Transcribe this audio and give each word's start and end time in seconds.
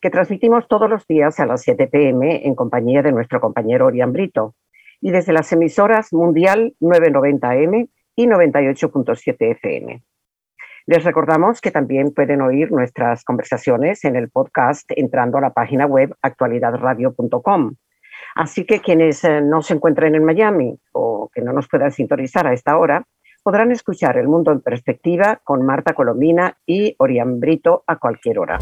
que 0.00 0.10
transmitimos 0.10 0.68
todos 0.68 0.88
los 0.88 1.06
días 1.06 1.40
a 1.40 1.46
las 1.46 1.62
7 1.62 1.88
pm 1.88 2.46
en 2.46 2.54
compañía 2.54 3.02
de 3.02 3.12
nuestro 3.12 3.40
compañero 3.40 3.86
Orián 3.86 4.12
Brito 4.12 4.54
y 5.00 5.10
desde 5.10 5.32
las 5.32 5.52
emisoras 5.52 6.12
Mundial 6.12 6.74
990M 6.80 7.88
y 8.16 8.26
98.7 8.26 9.36
FM. 9.52 10.02
Les 10.86 11.04
recordamos 11.04 11.60
que 11.60 11.70
también 11.70 12.14
pueden 12.14 12.40
oír 12.40 12.72
nuestras 12.72 13.22
conversaciones 13.22 14.04
en 14.04 14.16
el 14.16 14.30
podcast 14.30 14.90
entrando 14.96 15.38
a 15.38 15.42
la 15.42 15.52
página 15.52 15.86
web 15.86 16.14
actualidadradio.com. 16.22 17.74
Así 18.34 18.64
que 18.64 18.80
quienes 18.80 19.22
eh, 19.24 19.40
no 19.40 19.62
se 19.62 19.74
encuentren 19.74 20.14
en 20.14 20.24
Miami 20.24 20.78
o 20.92 21.30
que 21.32 21.42
no 21.42 21.52
nos 21.52 21.68
puedan 21.68 21.92
sintonizar 21.92 22.46
a 22.46 22.52
esta 22.52 22.78
hora, 22.78 23.04
podrán 23.42 23.70
escuchar 23.70 24.16
El 24.16 24.28
Mundo 24.28 24.50
en 24.50 24.60
Perspectiva 24.60 25.40
con 25.44 25.64
Marta 25.64 25.92
Colomina 25.92 26.56
y 26.66 26.94
Orián 26.98 27.38
Brito 27.38 27.84
a 27.86 27.96
cualquier 27.96 28.38
hora. 28.38 28.58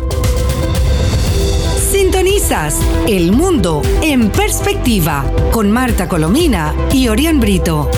Sintonizas 1.97 2.79
El 3.09 3.33
Mundo 3.33 3.81
en 4.03 4.31
Perspectiva 4.31 5.25
con 5.51 5.73
Marta 5.73 6.07
Colomina 6.07 6.75
y 6.93 7.09
Orián 7.09 7.41
Brito. 7.41 7.91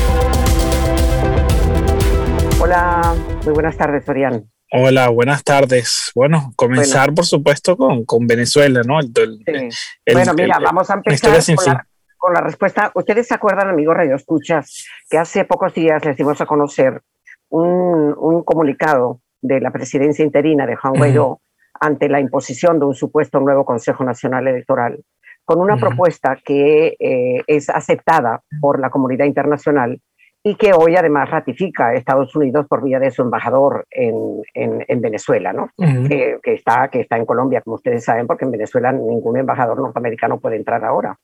Hola, 2.61 3.17
muy 3.45 3.53
buenas 3.53 3.77
tardes, 3.77 4.09
Orián. 4.09 4.49
Hola, 4.71 5.09
buenas 5.09 5.43
tardes. 5.43 6.13
Bueno, 6.15 6.53
comenzar 6.55 7.13
por 7.13 7.27
supuesto 7.27 7.77
con, 7.77 8.05
con, 8.05 8.25
Venezuela, 8.29 8.83
¿no? 8.87 9.01
bueno, 9.03 10.35
mira, 10.35 10.61
vamos 10.61 10.89
a 10.91 10.95
empezar 10.95 11.57
con 11.57 11.65
la, 11.67 11.87
con 12.17 12.35
la 12.35 12.41
respuesta. 12.41 12.93
Ustedes 12.95 13.27
se 13.27 13.35
acuerdan, 13.35 13.69
amigos 13.69 13.97
Radio 13.97 14.15
Escuchas, 14.15 14.87
que 15.11 15.19
hace 15.19 15.45
pocos 15.45 15.75
días 15.75 16.05
les 16.05 16.17
dimos 16.17 16.41
a 16.41 16.47
conocer 16.47 17.03
un, 17.49 18.15
un 18.17 18.45
comunicado 18.45 19.21
de 19.41 19.61
la 19.61 19.73
presidencia 19.73 20.25
interina 20.25 20.67
de 20.67 20.77
Juan 20.77 20.95
Guaidó 20.95 21.41
ante 21.81 22.09
la 22.09 22.21
imposición 22.21 22.79
de 22.79 22.87
un 22.87 22.95
supuesto 22.95 23.41
nuevo 23.41 23.65
Consejo 23.65 24.05
Nacional 24.05 24.49
Electoral, 24.49 25.03
con 25.45 25.61
una 25.61 25.77
propuesta 25.77 26.37
que 26.45 26.97
eh, 26.99 27.43
es 27.47 27.71
aceptada 27.71 28.43
por 28.61 28.81
la 28.81 28.91
comunidad 28.91 29.25
internacional 29.25 30.01
y 30.43 30.55
que 30.55 30.73
hoy 30.73 30.95
además 30.97 31.31
ratifica 31.31 31.95
Estados 31.95 32.35
Unidos 32.37 32.67
por 32.69 32.83
vía 32.83 32.99
de 32.99 33.11
su 33.11 33.23
embajador 33.23 33.87
en, 33.91 34.43
en, 34.55 35.01
Venezuela, 35.01 35.53
¿no? 35.53 35.71
que, 35.77 36.39
está, 36.45 36.89
que 36.89 37.01
está 37.01 37.17
en 37.17 37.27
Colombia, 37.27 37.61
como 37.61 37.77
ustedes 37.77 38.05
saben, 38.05 38.27
porque 38.27 38.45
en 38.45 38.53
Venezuela 38.53 38.93
ningún 38.93 39.37
embajador 39.37 39.81
norteamericano 39.81 40.39
puede 40.39 40.57
entrar 40.57 40.85
ahora. 40.85 41.19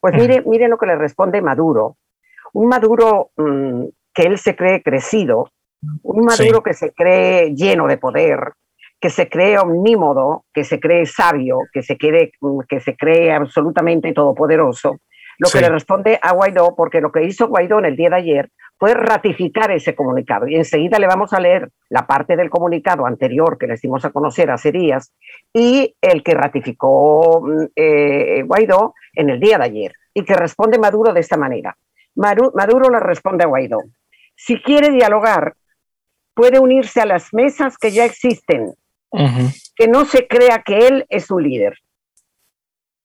Pues 0.00 0.14
mire, 0.14 0.42
mire 0.46 0.68
lo 0.68 0.78
que 0.78 0.86
le 0.86 0.96
responde 0.96 1.40
Maduro. 1.40 1.96
Un 2.54 2.68
Maduro 2.68 3.30
mm, 3.36 3.84
que 4.12 4.22
él 4.22 4.38
se 4.38 4.56
cree 4.56 4.82
crecido, 4.82 5.50
un 6.02 6.24
Maduro 6.24 6.62
que 6.62 6.74
se 6.74 6.92
cree 6.92 7.54
lleno 7.54 7.86
de 7.86 7.98
poder, 7.98 8.52
que 9.00 9.10
se 9.10 9.28
cree 9.28 9.58
omnímodo, 9.58 10.44
que 10.52 10.64
se 10.64 10.80
cree 10.80 11.06
sabio, 11.06 11.58
que 11.72 11.82
se, 11.82 11.96
cree, 11.96 12.32
que 12.68 12.80
se 12.80 12.96
cree 12.96 13.32
absolutamente 13.32 14.12
todopoderoso, 14.12 15.00
lo 15.38 15.50
que 15.50 15.60
le 15.60 15.68
responde 15.68 16.18
a 16.22 16.32
Guaidó, 16.32 16.74
porque 16.74 17.00
lo 17.00 17.12
que 17.12 17.24
hizo 17.24 17.48
Guaidó 17.48 17.78
en 17.78 17.84
el 17.84 17.96
día 17.96 18.08
de 18.08 18.16
ayer 18.16 18.50
fue 18.78 18.94
ratificar 18.94 19.70
ese 19.70 19.94
comunicado. 19.94 20.46
Y 20.48 20.56
enseguida 20.56 20.98
le 20.98 21.06
vamos 21.06 21.32
a 21.32 21.40
leer 21.40 21.70
la 21.90 22.06
parte 22.06 22.36
del 22.36 22.50
comunicado 22.50 23.06
anterior 23.06 23.58
que 23.58 23.66
les 23.66 23.82
dimos 23.82 24.04
a 24.04 24.10
conocer 24.10 24.50
hace 24.50 24.72
días 24.72 25.12
y 25.52 25.94
el 26.00 26.22
que 26.22 26.34
ratificó 26.34 27.42
mm, 27.42 27.64
eh, 27.76 28.42
Guaidó 28.44 28.94
en 29.14 29.30
el 29.30 29.40
día 29.40 29.58
de 29.58 29.64
ayer 29.64 29.92
y 30.14 30.24
que 30.24 30.34
responde 30.34 30.78
Maduro 30.78 31.12
de 31.12 31.20
esta 31.20 31.36
manera. 31.36 31.76
Maduro 32.14 32.88
le 32.90 33.00
responde 33.00 33.44
a 33.44 33.46
Guaidó, 33.46 33.82
si 34.34 34.60
quiere 34.62 34.90
dialogar, 34.90 35.54
puede 36.34 36.58
unirse 36.58 37.00
a 37.00 37.06
las 37.06 37.32
mesas 37.32 37.76
que 37.76 37.90
ya 37.90 38.04
existen, 38.04 38.72
que 39.10 39.88
no 39.88 40.04
se 40.04 40.26
crea 40.26 40.62
que 40.64 40.86
él 40.86 41.06
es 41.08 41.26
su 41.26 41.38
líder. 41.38 41.78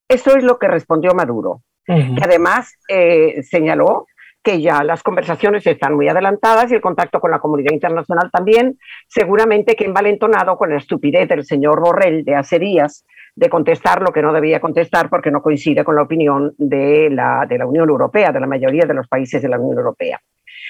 Eso 0.07 0.35
es 0.35 0.43
lo 0.43 0.59
que 0.59 0.67
respondió 0.67 1.13
Maduro, 1.13 1.61
que 1.85 2.21
además 2.21 2.73
eh, 2.89 3.41
señaló 3.43 4.07
que 4.43 4.59
ya 4.61 4.83
las 4.83 5.03
conversaciones 5.03 5.65
están 5.67 5.95
muy 5.95 6.09
adelantadas 6.09 6.71
y 6.71 6.75
el 6.75 6.81
contacto 6.81 7.19
con 7.19 7.31
la 7.31 7.39
comunidad 7.39 7.71
internacional 7.71 8.31
también, 8.31 8.79
seguramente 9.07 9.75
que 9.75 9.85
envalentonado 9.85 10.57
con 10.57 10.71
la 10.71 10.77
estupidez 10.77 11.29
del 11.29 11.45
señor 11.45 11.79
Borrell 11.79 12.25
de 12.25 12.35
hace 12.35 12.57
días 12.57 13.05
de 13.35 13.49
contestar 13.49 14.01
lo 14.01 14.11
que 14.11 14.21
no 14.21 14.33
debía 14.33 14.59
contestar 14.59 15.09
porque 15.09 15.31
no 15.31 15.41
coincide 15.41 15.83
con 15.83 15.95
la 15.95 16.01
opinión 16.01 16.53
de 16.57 17.09
la, 17.09 17.45
de 17.47 17.57
la 17.57 17.65
Unión 17.65 17.89
Europea, 17.89 18.31
de 18.31 18.39
la 18.39 18.47
mayoría 18.47 18.85
de 18.85 18.93
los 18.93 19.07
países 19.07 19.41
de 19.41 19.47
la 19.47 19.59
Unión 19.59 19.77
Europea. 19.77 20.19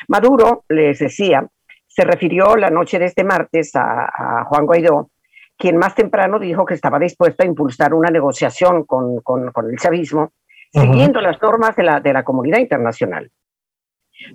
Maduro, 0.07 0.63
les 0.69 0.99
decía, 0.99 1.47
se 1.87 2.03
refirió 2.03 2.55
la 2.55 2.69
noche 2.69 2.99
de 2.99 3.05
este 3.05 3.23
martes 3.23 3.71
a, 3.75 4.45
Juan 4.45 4.65
Guaidó, 4.65 5.09
quien 5.57 5.77
más 5.77 5.95
temprano 5.95 6.39
dijo 6.39 6.65
que 6.65 6.73
estaba 6.73 6.99
dispuesto 6.99 7.43
a 7.43 7.45
impulsar 7.45 7.93
una 7.93 8.09
negociación 8.09 8.83
con, 8.85 9.21
con, 9.21 9.51
el 9.69 9.77
chavismo, 9.77 10.31
siguiendo 10.71 11.21
las 11.21 11.41
normas 11.41 11.75
de 11.75 11.83
la, 11.83 11.99
de 11.99 12.13
la 12.13 12.23
comunidad 12.23 12.59
internacional. 12.59 13.31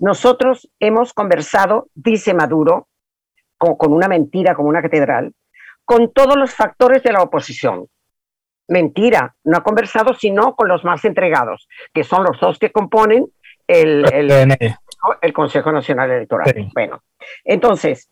Nosotros 0.01 0.71
hemos 0.79 1.13
conversado, 1.13 1.89
dice 1.95 2.35
Maduro, 2.35 2.89
con, 3.59 3.77
con, 3.77 3.93
una 3.93 4.09
mentira, 4.09 4.55
como 4.55 4.69
una 4.69 4.83
catedral, 4.83 5.33
con 5.85 6.13
todos 6.13 6.37
los 6.37 6.55
factores 6.55 7.03
de 7.03 7.13
la 7.13 7.23
oposición, 7.23 7.89
Mentira, 8.69 9.37
no 9.45 9.59
ha 9.59 9.63
conversado 9.63 10.15
sino 10.15 10.57
con 10.57 10.69
los 10.69 10.85
más 10.85 11.05
entregados, 11.05 11.69
que 11.95 12.03
son 12.03 12.25
los 12.25 12.41
dos 12.41 12.59
que 12.59 12.73
componen 12.73 13.27
el, 13.67 14.05
el, 14.13 15.33
Consejo 15.33 15.71
Nacional 15.71 16.11
Electoral. 16.11 16.53
Bueno, 16.75 17.03
entonces, 17.45 18.11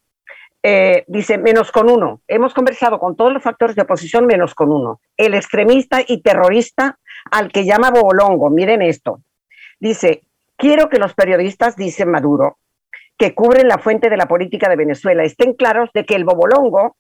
eh, 0.67 1.05
dice, 1.09 1.37
menos 1.37 1.71
con 1.71 1.91
uno. 1.91 2.23
Hemos 2.27 2.55
conversado 2.55 2.99
con 2.99 3.17
todos 3.17 3.35
los 3.35 3.43
factores 3.43 3.77
de 3.77 3.83
oposición 3.83 4.25
menos 4.25 4.55
con 4.55 4.73
uno. 4.73 4.99
El 5.19 5.35
extremista 5.35 6.01
y 6.07 6.23
terrorista 6.23 6.99
al 7.31 7.53
que 7.53 7.67
llama 7.67 7.91
Bobolongo. 7.91 8.49
Miren 8.49 8.81
esto. 8.81 9.21
Dice, 9.79 10.23
quiero 10.57 10.89
que 10.89 10.99
los 10.99 11.13
periodistas, 11.13 11.77
dice 11.77 12.07
Maduro, 12.07 12.57
que 13.19 13.35
cubren 13.35 13.69
la 13.69 13.77
fuente 13.77 14.09
de 14.09 14.17
la 14.17 14.27
política 14.27 14.71
de 14.71 14.77
Venezuela, 14.77 15.23
estén 15.23 15.53
claros 15.53 15.91
de 15.93 16.07
que 16.07 16.15
el 16.15 16.25
Bobolongo 16.25 16.97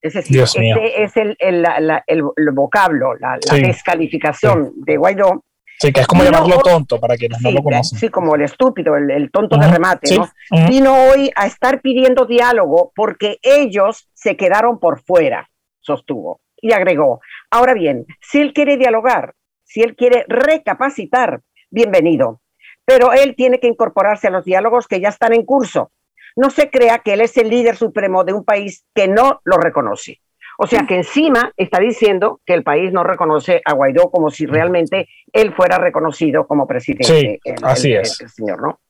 es 0.00 0.14
decir, 0.14 0.40
este 0.40 1.04
es 1.04 1.16
el, 1.16 1.36
el, 1.38 1.64
el, 2.08 2.50
vocablo, 2.52 3.14
la, 3.14 3.38
descalificación 3.52 4.72
de 4.74 4.96
Guaidó. 4.96 5.44
Sí, 5.78 5.92
que 5.92 6.00
es 6.00 6.06
como 6.06 6.22
llamarlo 6.22 6.58
tonto 6.58 7.00
para 7.00 7.16
quienes 7.16 7.40
no 7.40 7.50
lo 7.50 7.62
conocen. 7.62 7.98
Sí, 7.98 8.08
como 8.08 8.34
el 8.36 8.42
estúpido, 8.42 8.96
el, 8.96 9.30
tonto 9.30 9.56
de 9.56 9.68
remate, 9.68 10.16
¿no? 10.16 10.30
Vino 10.68 10.94
hoy 10.94 11.30
a 11.34 11.46
estar 11.46 11.80
pidiendo 11.80 12.24
diálogo 12.24 12.92
porque 12.94 13.38
ellos 13.42 14.08
se 14.14 14.36
quedaron 14.36 14.78
por 14.78 15.02
fuera, 15.02 15.50
sostuvo. 15.80 16.40
Y 16.60 16.72
agregó, 16.72 17.20
ahora 17.50 17.74
bien, 17.74 18.06
si 18.20 18.40
él 18.40 18.52
quiere 18.52 18.76
dialogar, 18.76 19.34
si 19.64 19.82
él 19.82 19.96
quiere 19.96 20.24
recapacitar, 20.28 21.40
bienvenido. 21.70 22.40
Pero 22.84 23.12
él 23.12 23.34
tiene 23.36 23.58
que 23.58 23.66
incorporarse 23.66 24.28
a 24.28 24.30
los 24.30 24.44
diálogos 24.44 24.86
que 24.86 25.00
ya 25.00 25.08
están 25.08 25.32
en 25.32 25.44
curso 25.44 25.90
no 26.36 26.50
se 26.50 26.70
crea 26.70 26.98
que 26.98 27.14
él 27.14 27.20
es 27.20 27.36
el 27.36 27.50
líder 27.50 27.76
supremo 27.76 28.24
de 28.24 28.32
un 28.32 28.44
país 28.44 28.84
que 28.94 29.08
no 29.08 29.40
lo 29.44 29.56
reconoce. 29.58 30.20
O 30.58 30.66
sea 30.66 30.84
que 30.86 30.96
encima 30.96 31.52
está 31.56 31.80
diciendo 31.80 32.40
que 32.44 32.54
el 32.54 32.62
país 32.62 32.92
no 32.92 33.04
reconoce 33.04 33.60
a 33.64 33.72
Guaidó 33.72 34.10
como 34.10 34.30
si 34.30 34.46
realmente 34.46 35.08
él 35.32 35.52
fuera 35.54 35.78
reconocido 35.78 36.46
como 36.46 36.66
presidente. 36.66 37.04
Sí, 37.04 37.38
así 37.62 37.92
es. 37.92 38.16
señor, 38.34 38.62
¿no? 38.62 38.80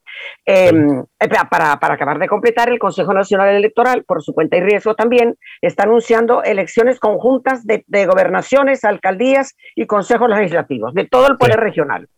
Em, 0.45 1.01
eh, 1.21 1.29
para, 1.51 1.79
para, 1.79 1.95
acabar 1.95 2.19
de 2.19 2.29
completar, 2.29 2.69
el 2.69 2.79
Consejo 2.79 3.13
Nacional 3.13 3.55
Electoral, 3.55 4.05
por 4.05 4.23
su 4.23 4.35
cuenta 4.35 4.57
y 4.57 4.61
riesgo 4.61 4.95
también, 4.95 5.37
está 5.61 5.85
anunciando 5.85 6.43
elecciones 6.43 6.99
conjuntas 6.99 7.65
de, 7.65 8.07
gobernaciones, 8.07 8.85
alcaldías 8.85 9.57
y 9.75 9.87
consejos 9.87 10.29
legislativos, 10.29 10.95
de 10.95 11.07
todo 11.07 11.29
el 11.29 11.37
poder 11.37 11.61
regional. 11.61 12.09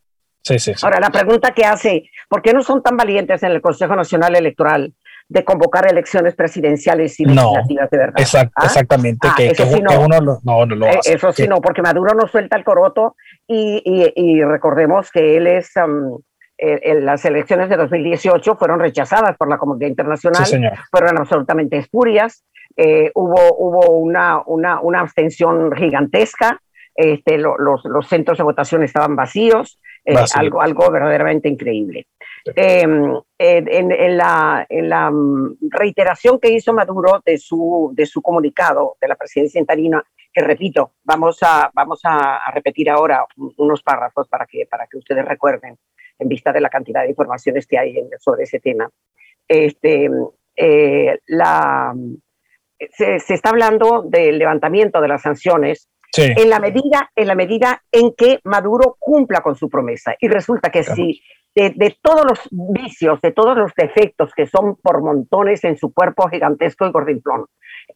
Sí, 0.43 0.58
sí, 0.58 0.73
Ahora, 0.82 1.00
la 1.00 1.11
pregunta 1.11 1.52
que 1.52 1.64
hace, 1.64 2.11
¿por 2.29 2.43
qué 2.43 2.52
no 2.52 2.62
son 2.62 2.82
tan 2.82 2.99
valientes 2.99 3.43
en 3.43 3.52
el 3.52 3.62
Consejo 3.62 3.96
Nacional 3.96 4.37
Electoral 4.37 4.93
de 5.29 5.44
convocar 5.44 5.91
elecciones 5.91 6.35
presidenciales 6.35 7.19
y 7.19 7.25
legislativas 7.25 7.91
de 7.91 7.99
verdad. 7.99 8.15
¿Ah? 8.56 8.65
Exactamente, 8.65 9.29
ah, 9.29 9.35
que, 9.37 9.55
sí 9.55 9.81
no. 9.81 10.00
uno 10.00 10.21
no, 10.21 10.67
lo 10.67 10.87
eh, 10.87 11.00
Eso 11.05 11.32
sí 11.32 11.49
no, 11.49 11.61
porque 11.61 11.82
Maduro 11.82 12.15
no 12.15 12.29
suelta 12.29 12.56
el 12.56 12.65
coroto 12.65 13.17
y, 13.47 14.43
recordemos 14.43 15.11
que 15.11 15.37
él 15.37 15.47
es... 15.47 15.71
Um, 15.76 16.19
las 16.56 17.25
elecciones 17.25 17.69
de 17.69 17.76
2018 17.76 18.55
fueron 18.55 18.79
rechazadas 18.79 19.37
por 19.37 19.50
la 19.50 19.59
comunidad 19.59 19.88
internacional, 19.88 20.44
fueron 20.88 21.19
absolutamente 21.19 21.77
espurias, 21.77 22.44
eh, 22.77 23.11
hubo, 23.15 23.56
hubo 23.59 23.91
una, 23.97 24.43
una, 24.47 24.81
una 24.81 25.00
abstención 25.00 25.75
gigantesca, 25.75 26.61
este, 26.94 27.38
los, 27.38 27.56
los, 27.85 28.09
centros 28.09 28.38
de 28.38 28.44
votación 28.44 28.82
estaban 28.82 29.17
vacíos, 29.17 29.81
eh, 30.05 30.15
algo, 30.35 30.61
algo 30.61 30.91
verdaderamente 30.91 31.49
increíble. 31.49 32.06
Em, 32.56 33.14
en, 33.38 34.17
la, 34.19 34.67
en, 34.69 34.88
la, 34.88 35.11
mm, 35.11 35.56
reiteración 35.70 36.38
que 36.38 36.52
hizo 36.52 36.75
Maduro 36.75 37.23
de 37.25 37.38
su, 37.38 37.91
de 37.94 38.05
su 38.05 38.20
comunicado 38.20 38.96
de 39.00 39.08
la 39.08 39.17
presidencia 39.17 39.58
interina, 39.58 40.05
que 40.32 40.43
repito, 40.43 40.93
vamos 41.05 41.38
a, 41.43 41.70
vamos 41.75 42.00
a, 42.05 42.41
repetir 42.52 42.91
ahora 42.91 43.25
unos 43.56 43.82
párrafos 43.82 44.29
para 44.29 44.46
que, 44.46 44.67
para 44.67 44.87
que 44.87 44.99
ustedes 44.99 45.25
recuerden, 45.25 45.79
en 46.19 46.29
vista 46.29 46.52
de 46.52 46.61
la 46.61 46.69
cantidad 46.69 47.02
de 47.02 47.08
informaciones 47.08 47.67
que 47.67 47.79
hay 47.79 47.96
sobre 48.20 48.44
ese 48.44 48.61
tema. 48.61 48.91
Este, 49.49 50.11
eh, 50.56 51.19
la, 51.26 51.94
se, 52.91 53.20
se, 53.20 53.35
está 53.35 53.50
hablando 53.50 54.02
del 54.02 54.38
levantamiento 54.38 55.00
de 55.00 55.08
las 55.08 55.23
sanciones 55.23 55.88
en, 56.17 56.50
la 56.50 56.61
medida, 56.61 57.11
en 57.14 57.26
la 57.26 57.35
medida 57.35 57.82
en 57.91 58.14
que 58.14 58.41
Maduro 58.44 58.96
cumpla 58.99 59.41
con 59.41 59.56
su 59.56 59.69
promesa. 59.69 60.14
Y 60.20 60.29
resulta 60.29 60.70
que 60.70 60.85
si 60.85 61.23
de, 61.55 61.97
todos 62.03 62.25
los 62.25 62.41
vicios, 62.51 63.21
de 63.21 63.33
todos 63.33 63.56
los 63.56 63.73
defectos 63.77 64.33
que 64.35 64.47
son 64.47 64.77
por 64.77 65.03
montones 65.03 65.62
en 65.65 65.77
su 65.77 65.93
cuerpo 65.93 66.29
gigantesco 66.29 66.87
y 66.87 66.91
gordinflón, 66.91 67.47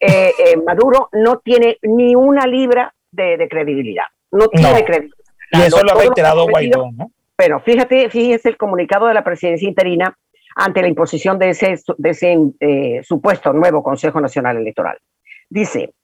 eh, 0.01 0.33
eh, 0.39 0.57
Maduro 0.65 1.09
no 1.13 1.39
tiene 1.39 1.79
ni 1.83 2.15
una 2.15 2.47
libra 2.47 2.95
de, 3.11 3.49
credibilidad. 3.49 4.05
No 4.31 4.49
tiene 4.49 4.85
credibilidad. 4.85 5.17
Y 5.53 5.61
eso 5.63 5.83
lo 5.83 5.93
ha 5.93 5.95
reiterado 5.95 6.47
Guaidó, 6.47 6.91
¿no? 6.93 7.11
Bueno, 7.37 7.61
fíjate, 7.61 8.11
fíjese 8.11 8.49
el 8.49 8.57
comunicado 8.57 9.07
de 9.07 9.15
la 9.15 9.25
presidencia 9.25 9.69
interina 9.69 10.17
ante 10.57 10.83
la 10.83 10.89
imposición 10.89 11.39
de 11.39 11.51
ese, 11.51 11.77
de 11.97 12.11
ese 12.11 12.37
eh, 12.61 13.01
supuesto 13.03 13.53
nuevo 13.53 13.83
Consejo 13.83 14.21
Nacional 14.21 14.57
Electoral. 14.57 14.99
Dice, 15.49 15.95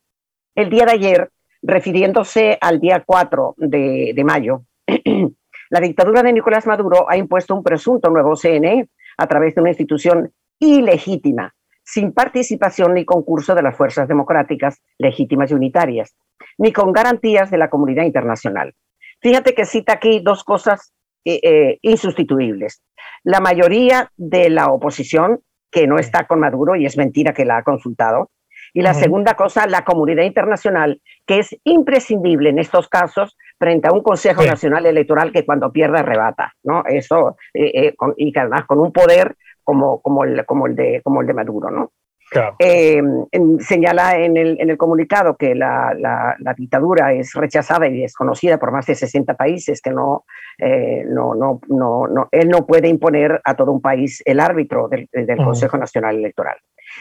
el 0.54 0.70
día 0.70 0.86
de 0.86 0.92
ayer, 0.92 1.30
refiriéndose 1.60 2.56
al 2.60 2.80
día 2.80 3.02
4 3.04 3.54
de, 3.58 4.12
de 4.14 4.24
mayo, 4.24 4.62
la 5.74 5.80
dictadura 5.80 6.22
de 6.22 6.32
Nicolás 6.32 6.68
Maduro 6.68 7.10
ha 7.10 7.16
impuesto 7.16 7.52
un 7.52 7.64
presunto 7.64 8.08
nuevo 8.08 8.36
CNE 8.36 8.88
a 9.16 9.26
través 9.26 9.56
de 9.56 9.60
una 9.60 9.70
institución 9.70 10.32
ilegítima, 10.60 11.52
sin 11.82 12.12
participación 12.12 12.94
ni 12.94 13.04
concurso 13.04 13.56
de 13.56 13.62
las 13.62 13.76
fuerzas 13.76 14.06
democráticas 14.06 14.80
legítimas 14.98 15.50
y 15.50 15.54
unitarias, 15.54 16.14
ni 16.58 16.72
con 16.72 16.92
garantías 16.92 17.50
de 17.50 17.58
la 17.58 17.70
comunidad 17.70 18.04
internacional. 18.04 18.72
Fíjate 19.20 19.52
que 19.52 19.64
cita 19.64 19.94
aquí 19.94 20.20
dos 20.20 20.44
cosas 20.44 20.94
eh, 21.24 21.40
eh, 21.42 21.78
insustituibles. 21.82 22.80
La 23.24 23.40
mayoría 23.40 24.12
de 24.16 24.50
la 24.50 24.68
oposición, 24.68 25.40
que 25.72 25.88
no 25.88 25.98
está 25.98 26.28
con 26.28 26.38
Maduro 26.38 26.76
y 26.76 26.86
es 26.86 26.96
mentira 26.96 27.34
que 27.34 27.44
la 27.44 27.56
ha 27.56 27.64
consultado. 27.64 28.30
Y 28.72 28.82
la 28.82 28.94
segunda 28.94 29.34
cosa, 29.34 29.66
la 29.66 29.84
comunidad 29.84 30.22
internacional, 30.22 31.00
que 31.26 31.40
es 31.40 31.56
imprescindible 31.64 32.50
en 32.50 32.60
estos 32.60 32.88
casos 32.88 33.36
frente 33.64 33.88
a 33.88 33.92
un 33.92 34.02
Consejo 34.02 34.42
Nacional 34.42 34.84
Electoral 34.84 35.32
que 35.32 35.42
cuando 35.46 35.72
pierde 35.72 36.00
arrebata, 36.00 36.52
¿no? 36.64 36.84
Eso, 36.84 37.38
eh, 37.54 37.94
y 38.18 38.38
además 38.38 38.66
con 38.66 38.78
un 38.78 38.92
poder 38.92 39.36
como, 39.62 40.02
como, 40.02 40.24
el, 40.24 40.44
como, 40.44 40.66
el, 40.66 40.76
de, 40.76 41.00
como 41.02 41.22
el 41.22 41.26
de 41.26 41.32
Maduro, 41.32 41.70
¿no? 41.70 41.92
Eh, 42.58 43.00
señala 43.60 44.18
en 44.18 44.36
el, 44.36 44.60
en 44.60 44.68
el, 44.68 44.76
comunicado 44.76 45.36
que 45.36 45.54
la, 45.54 45.94
la, 45.96 46.54
dictadura 46.54 47.12
es 47.12 47.32
rechazada 47.32 47.86
y 47.86 48.00
desconocida 48.00 48.58
por 48.58 48.70
más 48.70 48.84
de 48.86 48.96
60 48.96 49.34
países, 49.34 49.80
que 49.80 49.90
no, 49.90 50.24
eh, 50.58 51.04
no, 51.06 51.34
no, 51.34 51.60
no, 51.68 52.06
no, 52.06 52.28
él 52.32 52.48
no 52.48 52.66
puede 52.66 52.88
imponer 52.88 53.40
a 53.44 53.54
todo 53.54 53.72
un 53.72 53.80
país 53.80 54.20
el 54.26 54.40
árbitro 54.40 54.88
del, 54.88 55.08
del 55.10 55.36
Consejo 55.38 55.78
Nacional 55.78 56.16
Electoral. 56.16 56.56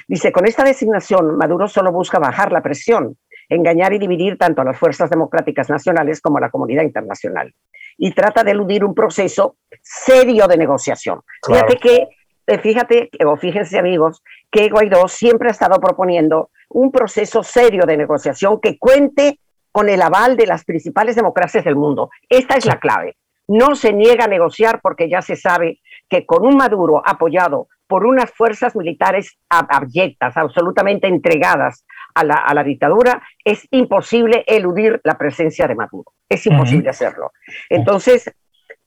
Dice, 0.08 0.32
con 0.32 0.46
esta 0.46 0.64
designación, 0.64 1.36
Maduro 1.36 1.68
solo 1.68 1.92
busca 1.92 2.20
bajar 2.20 2.52
la 2.52 2.62
presión, 2.62 3.18
engañar 3.50 3.94
y 3.94 4.00
dividir 4.00 4.38
tanto 4.38 4.62
a 4.62 4.66
las 4.66 4.78
fuerzas 4.78 5.10
democráticas 5.10 5.70
nacionales 5.70 6.22
como 6.22 6.38
a 6.38 6.42
la 6.42 6.50
comunidad 6.50 6.84
internacional. 6.84 7.54
Y 7.98 8.12
trata 8.12 8.44
de 8.44 8.52
eludir 8.52 8.84
un 8.84 8.96
proceso 8.96 9.58
serio 9.82 10.48
de 10.48 10.58
negociación. 10.58 11.22
Fíjate 11.46 11.78
que 11.78 12.08
eh, 12.46 12.60
fíjate, 12.60 13.10
o 13.26 13.38
fíjense 13.38 13.80
amigos, 13.80 14.22
que 14.52 14.70
Guaidó 14.70 15.08
siempre 15.08 15.48
ha 15.48 15.52
estado 15.52 15.80
proponiendo 15.80 16.50
un 16.70 16.92
proceso 16.92 17.42
serio 17.42 17.86
de 17.86 17.96
negociación 17.96 18.60
que 18.60 18.78
cuente 18.78 19.40
con 19.72 19.90
el 19.90 20.02
aval 20.02 20.36
de 20.36 20.46
las 20.46 20.66
principales 20.66 21.16
democracias 21.16 21.64
del 21.64 21.76
mundo. 21.76 22.10
Esta 22.30 22.56
es 22.56 22.66
la 22.66 22.80
clave. 22.80 23.16
No 23.48 23.76
se 23.76 23.94
niega 23.94 24.26
a 24.26 24.28
negociar 24.28 24.82
porque 24.82 25.10
ya 25.10 25.22
se 25.22 25.36
sabe 25.36 25.80
que 26.10 26.26
con 26.26 26.46
un 26.46 26.58
Maduro 26.58 27.02
apoyado 27.06 27.68
por 27.88 28.06
unas 28.06 28.32
fuerzas 28.32 28.76
militares 28.76 29.38
abyectas, 29.50 30.36
absolutamente 30.36 31.08
entregadas 31.08 31.86
a 32.16 32.24
la, 32.24 32.64
dictadura, 32.64 33.22
es 33.44 33.68
imposible 33.72 34.44
eludir 34.48 35.00
la 35.04 35.18
presencia 35.18 35.68
de 35.68 35.76
Maduro. 35.76 36.14
Es 36.30 36.46
imposible 36.46 36.90
hacerlo. 36.90 37.32
Entonces, 37.70 38.32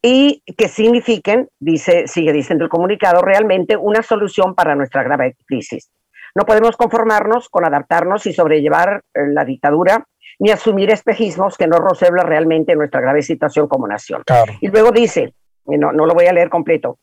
y 0.03 0.43
que 0.57 0.69
signifiquen, 0.69 1.49
dice, 1.59 2.07
sigue 2.07 2.33
diciendo 2.33 2.65
el 2.65 2.71
comunicado, 2.71 3.23
realmente 3.23 3.77
una 3.77 4.03
solución 4.03 4.55
para 4.55 4.75
nuestra 4.75 5.03
grave 5.03 5.37
crisis. 5.47 5.91
No 6.35 6.45
podemos 6.45 6.77
conformarnos 6.77 7.49
con 7.49 7.65
adaptarnos 7.65 8.27
y 8.27 8.33
sobrellevar 8.33 9.03
eh, 9.15 9.21
la 9.33 9.45
dictadura 9.45 10.07
ni 10.39 10.51
asumir 10.51 10.91
espejismos 10.91 11.57
que 11.57 11.67
no 11.67 11.79
roceblan 11.79 12.27
realmente 12.27 12.77
nuestra 12.77 13.01
grave 13.01 13.23
situación 13.23 13.69
como 13.69 13.89
nación. 13.89 14.23
Y 14.61 14.69
luego 14.69 14.91
dice, 14.91 15.33
no, 15.65 15.93
no 15.93 16.05
lo 16.05 16.15
voy 16.15 16.27
a 16.27 16.33
leer 16.33 16.51
completo, 16.51 16.99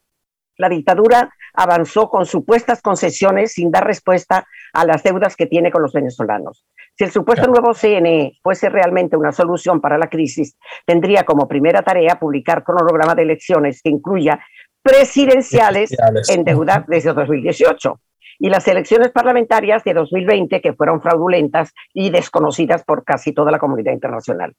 la 0.58 0.70
dictadura 0.70 1.34
avanzó 1.54 2.10
con 2.10 2.26
supuestas 2.26 2.82
concesiones 2.82 3.54
sin 3.54 3.72
dar 3.72 3.86
respuesta 3.86 4.46
a 4.74 4.86
las 4.86 5.04
deudas 5.04 5.36
que 5.36 5.46
tiene 5.46 5.72
con 5.72 5.82
los 5.82 5.94
venezolanos. 5.94 6.66
Si 6.96 7.04
el 7.04 7.12
supuesto 7.12 7.48
nuevo 7.48 7.74
CNE 7.74 8.40
fuese 8.42 8.70
realmente 8.70 9.18
una 9.18 9.32
solución 9.32 9.82
para 9.82 9.98
la 9.98 10.10
crisis, 10.10 10.58
tendría 10.86 11.24
como 11.24 11.48
primera 11.48 11.82
tarea 11.82 12.20
publicar 12.20 12.64
cronograma 12.64 13.16
de 13.16 13.24
elecciones 13.24 13.82
que 13.82 13.90
incluya 13.90 14.40
presidenciales, 14.82 15.96
en 16.30 16.44
deuda 16.44 16.84
desde 16.88 17.14
2018 17.14 18.00
y 18.40 18.50
las 18.50 18.68
elecciones 18.68 19.12
parlamentarias 19.12 19.84
de 19.84 19.94
2020 19.94 20.62
que 20.62 20.74
fueron 20.74 21.02
fraudulentas 21.02 21.72
y 21.94 22.10
desconocidas 22.10 22.84
por 22.84 23.04
casi 23.06 23.32
toda 23.32 23.52
la 23.52 23.60
comunidad 23.60 23.94
internacional. 23.94 24.54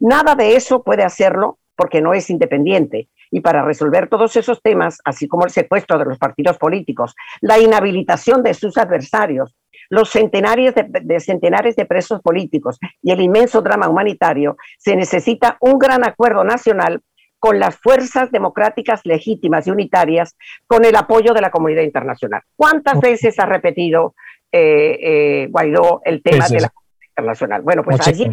Nada 0.00 0.34
de 0.34 0.56
eso 0.56 0.82
puede 0.82 1.04
hacerlo 1.04 1.58
porque 1.78 2.02
no 2.02 2.12
es 2.12 2.28
independiente. 2.28 3.08
Y 3.30 3.40
para 3.40 3.64
resolver 3.64 4.08
todos 4.08 4.34
esos 4.34 4.60
temas, 4.60 4.98
así 5.04 5.28
como 5.28 5.44
el 5.44 5.52
secuestro 5.52 5.96
de 5.96 6.06
los 6.06 6.18
partidos 6.18 6.58
políticos, 6.58 7.14
la 7.40 7.60
inhabilitación 7.60 8.42
de 8.42 8.52
sus 8.52 8.76
adversarios, 8.76 9.54
los 9.88 10.10
centenares 10.10 10.74
de, 10.74 11.20
centenares 11.20 11.76
de 11.76 11.86
presos 11.86 12.20
políticos 12.20 12.78
y 13.00 13.12
el 13.12 13.20
inmenso 13.20 13.62
drama 13.62 13.88
humanitario, 13.88 14.56
se 14.76 14.96
necesita 14.96 15.56
un 15.60 15.78
gran 15.78 16.04
acuerdo 16.04 16.42
nacional 16.42 17.00
con 17.38 17.60
las 17.60 17.76
fuerzas 17.76 18.32
democráticas 18.32 19.02
legítimas 19.04 19.68
y 19.68 19.70
unitarias, 19.70 20.36
con 20.66 20.84
el 20.84 20.96
apoyo 20.96 21.32
de 21.32 21.40
la 21.40 21.52
comunidad 21.52 21.82
internacional. 21.82 22.42
¿Cuántas 22.56 23.00
veces 23.00 23.38
ha 23.38 23.46
repetido 23.46 24.16
eh, 24.50 24.98
eh, 25.00 25.46
Guaidó 25.48 26.00
el 26.04 26.24
tema 26.24 26.48
de 26.48 26.60
la 26.60 26.70
comunidad 26.70 27.08
internacional? 27.10 27.62
Bueno, 27.62 27.84
pues 27.84 28.04
ayer, 28.04 28.32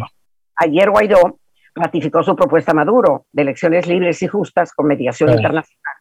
ayer 0.56 0.90
Guaidó 0.90 1.38
ratificó 1.76 2.22
su 2.22 2.34
propuesta 2.34 2.74
Maduro 2.74 3.26
de 3.30 3.42
elecciones 3.42 3.86
libres 3.86 4.20
y 4.22 4.26
justas 4.26 4.72
con 4.72 4.86
mediación 4.86 5.30
internacional 5.30 5.96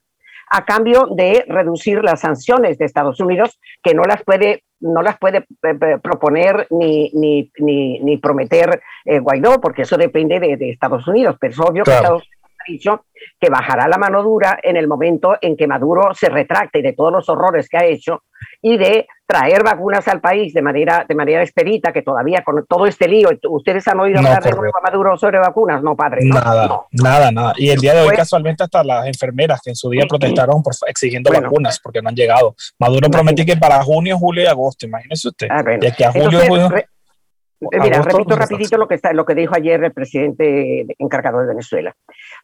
a 0.52 0.64
cambio 0.66 1.08
de 1.12 1.46
reducir 1.48 2.04
las 2.04 2.22
sanciones 2.22 2.78
de 2.78 2.86
Estados 2.86 3.20
Unidos, 3.20 3.60
que 3.84 3.94
no 3.94 4.04
las 4.04 4.24
puede, 4.24 4.64
no 4.80 5.02
las 5.02 5.18
puede 5.18 5.40
eh, 5.40 5.44
eh, 5.64 5.98
proponer 6.02 6.68
ni, 6.70 7.12
ni, 7.14 7.52
ni, 8.00 8.18
prometer 8.18 8.82
eh, 9.04 9.20
Guaidó, 9.20 9.60
porque 9.60 9.84
eso 9.84 9.98
depende 9.98 10.40
de, 10.40 10.70
Estados 10.70 11.08
Unidos, 11.08 11.38
pero 11.40 11.52
es 11.52 11.60
obvio 11.60 11.84
que 11.84 11.92
Estados 11.92 12.24
Unidos 12.24 12.52
ha 12.60 12.72
dicho 12.72 13.06
que 13.40 13.50
bajará 13.50 13.88
la 13.88 13.98
mano 13.98 14.24
dura 14.24 14.60
en 14.62 14.78
el 14.78 14.88
momento 14.88 15.38
en 15.42 15.56
que 15.58 15.68
Maduro 15.68 16.14
se 16.14 16.30
retracte 16.30 16.82
de 16.82 16.94
todos 16.94 17.12
los 17.12 17.30
horrores 17.30 17.68
que 17.70 17.78
ha 17.78 17.86
hecho 17.86 18.24
y 18.62 18.78
de 18.78 19.08
traer 19.26 19.64
vacunas 19.64 20.08
al 20.08 20.22
país 20.22 20.54
de 20.54 20.62
manera, 20.62 21.06
de 21.08 21.16
manera 21.16 21.42
expedita, 21.42 21.92
que 21.92 22.02
todavía 22.02 22.44
con 22.44 22.66
todo 22.68 22.86
este 22.86 23.08
lío, 23.08 23.30
¿ustedes 23.50 23.88
han 23.88 24.00
oído 24.00 24.20
hablar 24.20 24.44
de 24.44 24.52
nuevo 24.52 24.78
a 24.78 24.82
Maduro 24.82 25.18
sobre 25.18 25.40
vacunas? 25.40 25.82
No, 25.82 25.96
padre. 25.96 26.22
Nada, 26.24 26.86
nada, 26.92 27.32
nada. 27.32 27.54
Y 27.58 27.70
el 27.70 27.80
día 27.80 27.94
de 27.94 28.02
hoy, 28.02 28.08
pues 28.08 28.20
casualmente, 28.20 28.64
hasta 28.64 28.84
las 28.84 29.08
enfermeras 29.08 29.62
que 29.64 29.72
en 29.72 29.76
su 29.76 29.90
día 29.90 30.06
protestaron 30.08 30.62
por, 30.62 30.74
exigiendo 30.88 31.32
vacunas 31.32 31.80
porque 31.80 32.02
no 32.02 32.10
han 32.10 32.16
llegado. 32.16 32.56
Maduro 32.80 33.10
prometió 33.10 33.46
que 33.46 33.58
para 33.58 33.82
junio, 33.84 34.18
julio 34.18 34.44
y 34.44 34.48
agosto, 34.48 34.86
imagínese 34.86 35.30
usted. 35.30 35.48
Ah, 35.50 35.64
aquí 35.88 36.04
a 36.04 36.12
julio, 36.12 36.42
eh, 37.72 37.80
Mira, 37.82 38.02
repito 38.02 38.26
pues, 38.26 38.38
rapidito 38.38 38.78
lo 38.78 38.88
que, 38.88 38.96
está, 38.96 39.14
lo 39.14 39.26
que 39.26 39.34
dijo 39.34 39.56
ayer 39.56 39.84
el 39.84 39.94
presidente 39.94 40.86
encargado 41.00 41.40
de 41.40 41.48
Venezuela. 41.48 41.96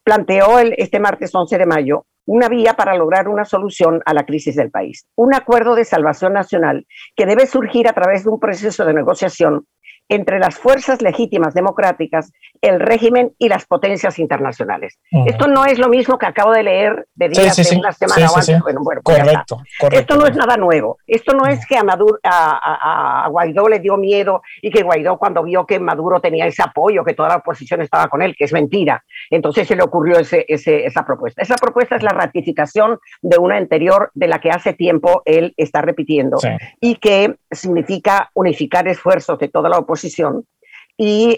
Planteó 0.03 0.59
el, 0.59 0.73
este 0.77 0.99
martes 0.99 1.33
11 1.33 1.57
de 1.57 1.65
mayo 1.65 2.05
una 2.25 2.49
vía 2.49 2.73
para 2.73 2.95
lograr 2.95 3.27
una 3.27 3.45
solución 3.45 4.01
a 4.05 4.13
la 4.13 4.25
crisis 4.25 4.55
del 4.55 4.71
país. 4.71 5.07
Un 5.15 5.33
acuerdo 5.33 5.75
de 5.75 5.85
salvación 5.85 6.33
nacional 6.33 6.85
que 7.15 7.25
debe 7.25 7.47
surgir 7.47 7.87
a 7.87 7.93
través 7.93 8.23
de 8.23 8.29
un 8.29 8.39
proceso 8.39 8.85
de 8.85 8.93
negociación 8.93 9.67
entre 10.11 10.39
las 10.39 10.55
fuerzas 10.55 11.01
legítimas 11.01 11.53
democráticas, 11.53 12.33
el 12.59 12.81
régimen 12.81 13.31
y 13.39 13.47
las 13.47 13.65
potencias 13.65 14.19
internacionales. 14.19 14.99
Esto 15.25 15.47
no 15.47 15.63
es 15.63 15.79
lo 15.79 15.87
mismo 15.87 16.17
que 16.17 16.25
acabo 16.25 16.51
de 16.51 16.63
leer 16.63 17.07
de 17.15 17.29
días 17.29 17.55
de 17.55 17.77
una 17.77 17.93
semana 17.93 18.29
o 18.29 18.37
antes. 18.37 18.61
Bueno, 18.61 18.81
bueno, 18.83 19.01
pues 19.01 19.19
correcto, 19.19 19.61
Esto 19.89 20.17
no 20.17 20.27
es 20.27 20.35
nada 20.35 20.57
nuevo. 20.57 20.97
Esto 21.07 21.33
no 21.33 21.47
es 21.47 21.65
que 21.65 21.77
a, 21.77 21.83
Maduro, 21.83 22.19
a, 22.23 23.25
Guaidó 23.31 23.69
le 23.69 23.79
dio 23.79 23.95
miedo 23.95 24.41
y 24.61 24.69
que 24.69 24.83
Guaidó 24.83 25.17
cuando 25.17 25.43
vio 25.43 25.65
que 25.65 25.79
Maduro 25.79 26.19
tenía 26.19 26.45
ese 26.45 26.61
apoyo, 26.61 27.05
que 27.05 27.13
toda 27.13 27.29
la 27.29 27.37
oposición 27.37 27.81
estaba 27.81 28.09
con 28.09 28.21
él, 28.21 28.35
que 28.37 28.43
es 28.43 28.51
mentira. 28.51 29.05
Entonces 29.29 29.65
se 29.65 29.77
le 29.77 29.83
ocurrió 29.83 30.19
ese, 30.19 30.45
esa 30.49 31.05
propuesta. 31.05 31.41
Esa 31.41 31.55
propuesta 31.55 31.95
es 31.95 32.03
la 32.03 32.11
ratificación 32.11 32.99
de 33.21 33.37
una 33.37 33.55
anterior 33.55 34.11
de 34.13 34.27
la 34.27 34.41
que 34.41 34.51
hace 34.51 34.73
tiempo 34.73 35.21
él 35.23 35.53
está 35.55 35.81
repitiendo 35.81 36.37
y 36.81 36.95
que 36.95 37.37
significa 37.49 38.29
unificar 38.33 38.89
esfuerzos 38.89 39.39
de 39.39 39.47
toda 39.47 39.69
la 39.69 39.77
oposición 39.77 40.00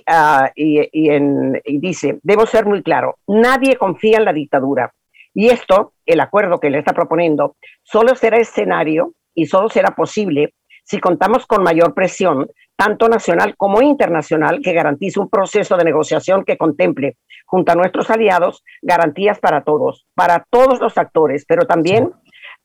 Ah, 0.08 0.52
y, 0.56 1.80
dice, 1.80 2.20
debo 2.22 2.46
ser 2.46 2.66
muy 2.66 2.84
claro, 2.84 3.18
nadie 3.28 3.78
confía 3.78 4.18
en 4.18 4.26
la 4.26 4.34
dictadura. 4.34 4.94
Y 5.34 5.48
esto, 5.48 5.94
el 6.06 6.20
acuerdo 6.20 6.60
que 6.60 6.70
le 6.70 6.80
está 6.80 6.94
proponiendo, 6.94 7.56
solo 7.82 8.16
será 8.16 8.38
escenario 8.38 9.14
y 9.34 9.46
solo 9.46 9.70
será 9.70 9.96
posible 9.96 10.54
si 10.84 11.00
contamos 11.00 11.46
con 11.48 11.64
mayor 11.64 11.94
presión, 11.94 12.50
tanto 12.76 13.08
nacional 13.08 13.56
como 13.56 13.82
internacional, 13.82 14.60
que 14.62 14.74
garantice 14.74 15.20
un 15.20 15.30
proceso 15.30 15.78
de 15.78 15.86
negociación 15.86 16.44
que 16.44 16.58
contemple, 16.58 17.16
junto 17.46 17.72
a 17.72 17.76
nuestros 17.76 18.10
aliados, 18.10 18.64
garantías 18.82 19.40
para 19.40 19.64
todos, 19.64 20.06
para 20.14 20.46
todos 20.50 20.82
los 20.82 20.98
actores, 20.98 21.46
pero 21.48 21.66
también 21.66 22.12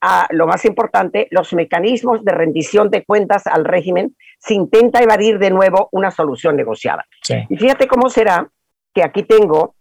a 0.01 0.27
lo 0.31 0.47
más 0.47 0.65
importante, 0.65 1.27
los 1.31 1.53
mecanismos 1.53 2.23
de 2.23 2.31
rendición 2.31 2.89
de 2.89 3.03
cuentas 3.03 3.47
al 3.47 3.65
régimen 3.65 4.15
se 4.37 4.53
intenta 4.53 5.01
evadir 5.01 5.39
de 5.39 5.49
nuevo 5.49 5.89
una 5.91 6.11
solución 6.11 6.55
negociada. 6.55 7.05
Y 7.49 7.57
fíjate 7.57 7.87
cómo 7.87 8.09
será 8.09 8.49
que 8.93 9.03
aquí 9.03 9.23
tengo 9.23 9.75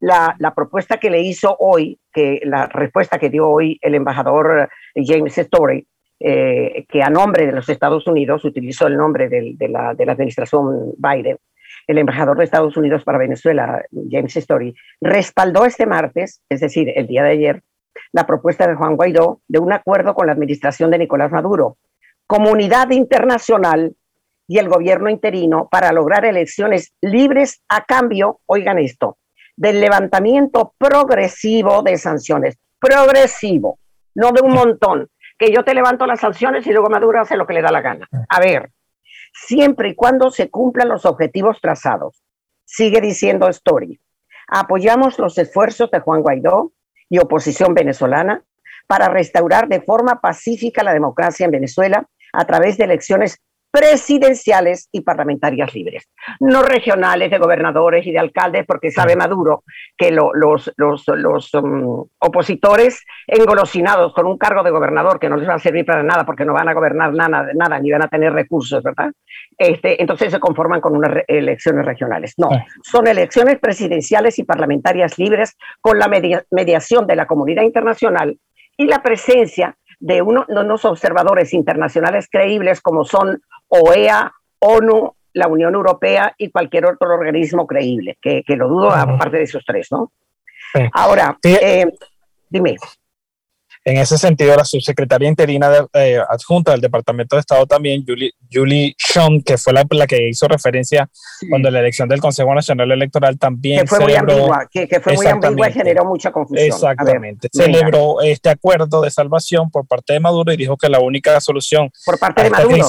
la, 0.00 0.52
propuesta 0.54 0.98
que 0.98 1.10
le 1.10 1.20
hizo 1.20 1.56
hoy, 1.58 1.98
que 2.12 2.40
la 2.44 2.66
respuesta 2.66 3.18
que 3.18 3.30
dio 3.30 3.48
hoy 3.48 3.78
el 3.82 3.94
embajador 3.94 4.68
James 4.94 5.36
Story, 5.38 5.86
eh, 6.20 6.84
que 6.88 7.02
a 7.02 7.10
nombre 7.10 7.46
de 7.46 7.52
los 7.52 7.68
Estados 7.68 8.06
Unidos 8.06 8.44
utilizó 8.44 8.86
el 8.86 8.96
nombre 8.96 9.28
de, 9.28 9.68
la, 9.68 9.94
de 9.94 10.06
la 10.06 10.12
administración 10.12 10.92
Biden, 10.96 11.38
el 11.86 11.98
embajador 11.98 12.38
de 12.38 12.44
Estados 12.44 12.76
Unidos 12.76 13.02
para 13.02 13.18
Venezuela, 13.18 13.82
James 14.08 14.36
Story, 14.36 14.74
respaldó 15.00 15.64
este 15.64 15.86
martes, 15.86 16.42
es 16.48 16.60
decir, 16.60 16.92
el 16.94 17.06
día 17.06 17.24
de 17.24 17.30
ayer, 17.30 17.62
la 18.12 18.26
propuesta 18.26 18.66
de 18.66 18.74
Juan 18.74 18.96
Guaidó 18.96 19.40
de 19.48 19.58
un 19.58 19.72
acuerdo 19.72 20.14
con 20.14 20.26
la 20.26 20.32
administración 20.32 20.90
de 20.90 20.98
Nicolás 20.98 21.30
Maduro, 21.30 21.78
comunidad 22.26 22.90
internacional 22.90 23.94
y 24.46 24.58
el 24.58 24.68
gobierno 24.68 25.08
interino 25.08 25.68
para 25.70 25.92
lograr 25.92 26.24
elecciones 26.24 26.92
libres 27.00 27.62
a 27.68 27.84
cambio, 27.84 28.40
oigan 28.46 28.78
esto, 28.78 29.18
del 29.56 29.80
levantamiento 29.80 30.74
progresivo 30.78 31.82
de 31.82 31.96
sanciones, 31.98 32.58
progresivo, 32.78 33.78
no 34.14 34.32
de 34.32 34.42
un 34.42 34.52
montón, 34.52 35.08
que 35.38 35.52
yo 35.52 35.64
te 35.64 35.74
levanto 35.74 36.06
las 36.06 36.20
sanciones 36.20 36.66
y 36.66 36.72
luego 36.72 36.90
Maduro 36.90 37.20
hace 37.20 37.36
lo 37.36 37.46
que 37.46 37.54
le 37.54 37.62
da 37.62 37.72
la 37.72 37.80
gana. 37.80 38.08
A 38.28 38.40
ver, 38.40 38.70
siempre 39.32 39.90
y 39.90 39.94
cuando 39.94 40.30
se 40.30 40.50
cumplan 40.50 40.88
los 40.88 41.04
objetivos 41.04 41.60
trazados, 41.60 42.22
sigue 42.64 43.00
diciendo 43.00 43.48
Story, 43.48 44.00
apoyamos 44.48 45.18
los 45.18 45.38
esfuerzos 45.38 45.90
de 45.90 46.00
Juan 46.00 46.22
Guaidó 46.22 46.72
y 47.12 47.18
oposición 47.18 47.74
venezolana 47.74 48.42
para 48.86 49.10
restaurar 49.10 49.68
de 49.68 49.82
forma 49.82 50.22
pacífica 50.22 50.82
la 50.82 50.94
democracia 50.94 51.44
en 51.44 51.50
Venezuela 51.50 52.08
a 52.32 52.46
través 52.46 52.78
de 52.78 52.84
elecciones 52.84 53.38
presidenciales 53.72 54.90
y 54.92 55.00
parlamentarias 55.00 55.74
libres, 55.74 56.06
no 56.40 56.62
regionales 56.62 57.30
de 57.30 57.38
gobernadores 57.38 58.06
y 58.06 58.12
de 58.12 58.18
alcaldes, 58.18 58.66
porque 58.66 58.90
sabe 58.90 59.16
Maduro 59.16 59.64
que 59.96 60.10
los, 60.10 60.70
los, 60.76 61.54
um, 61.54 62.06
opositores 62.18 63.02
engolosinados 63.26 64.12
con 64.12 64.26
un 64.26 64.36
cargo 64.36 64.62
de 64.62 64.70
gobernador 64.70 65.18
que 65.18 65.30
no 65.30 65.36
les 65.36 65.48
va 65.48 65.54
a 65.54 65.58
servir 65.58 65.86
para 65.86 66.02
nada 66.02 66.26
porque 66.26 66.44
no 66.44 66.52
van 66.52 66.68
a 66.68 66.74
gobernar 66.74 67.14
nada, 67.14 67.48
nada 67.54 67.78
ni 67.78 67.90
van 67.90 68.02
a 68.02 68.08
tener 68.08 68.34
recursos, 68.34 68.82
¿verdad? 68.82 69.10
Este, 69.56 70.02
entonces 70.02 70.30
se 70.30 70.38
conforman 70.38 70.82
con 70.82 70.94
unas 70.94 71.24
elecciones 71.26 71.86
regionales. 71.86 72.34
No, 72.36 72.50
son 72.82 73.06
elecciones 73.06 73.58
presidenciales 73.58 74.38
y 74.38 74.44
parlamentarias 74.44 75.18
libres 75.18 75.56
con 75.80 75.98
la 75.98 76.08
mediación 76.50 77.06
de 77.06 77.16
la 77.16 77.26
comunidad 77.26 77.62
internacional 77.62 78.38
y 78.76 78.84
la 78.84 79.02
presencia 79.02 79.78
de 80.02 80.20
unos 80.20 80.84
observadores 80.84 81.54
internacionales 81.54 82.28
creíbles 82.28 82.80
como 82.80 83.04
son 83.04 83.40
OEA, 83.74 84.30
ONU, 84.58 85.14
la 85.32 85.48
Unión 85.48 85.74
Europea 85.74 86.34
y 86.36 86.50
cualquier 86.50 86.84
otro 86.86 87.14
organismo 87.14 87.66
creíble, 87.66 88.18
que, 88.20 88.44
lo 88.48 88.68
dudo 88.68 88.90
aparte 88.90 89.38
de 89.38 89.44
esos 89.44 89.64
tres, 89.66 89.88
¿no? 89.90 90.12
Ahora, 90.92 91.38
eh, 91.42 91.86
dime. 92.48 92.76
En 93.84 93.96
ese 93.96 94.16
sentido, 94.16 94.54
la 94.54 94.64
subsecretaria 94.64 95.28
interina 95.28 95.68
eh, 95.94 96.18
adjunta 96.28 96.70
del 96.70 96.80
Departamento 96.80 97.34
de 97.34 97.40
Estado 97.40 97.66
también, 97.66 98.04
Julie, 98.06 98.32
Julie 98.50 98.94
que 99.44 99.58
fue 99.58 99.72
la, 99.72 99.84
que 100.06 100.28
hizo 100.28 100.46
referencia 100.46 101.08
cuando 101.48 101.68
la 101.68 101.80
elección 101.80 102.08
del 102.08 102.20
Consejo 102.20 102.54
Nacional 102.54 102.92
Electoral 102.92 103.38
también 103.38 103.80
que 103.80 103.86
fue 103.88 104.00
muy 104.00 104.14
ambigua, 104.14 104.68
que, 104.70 105.00
fue 105.00 105.14
muy 105.14 105.26
ambigua 105.26 105.68
y 105.68 105.72
generó 105.72 106.04
mucha 106.04 106.30
confusión. 106.30 106.66
Exactamente. 106.68 107.48
celebró 107.52 108.20
este 108.20 108.50
acuerdo 108.50 109.00
de 109.00 109.10
salvación 109.10 109.68
por 109.70 109.84
parte 109.86 110.12
de 110.12 110.20
Maduro 110.20 110.52
y 110.52 110.56
dijo 110.56 110.76
que 110.76 110.88
la 110.88 111.00
única 111.00 111.40
solución 111.40 111.90
por 112.04 112.18
parte 112.20 112.44
de 112.44 112.50
Maduro. 112.50 112.86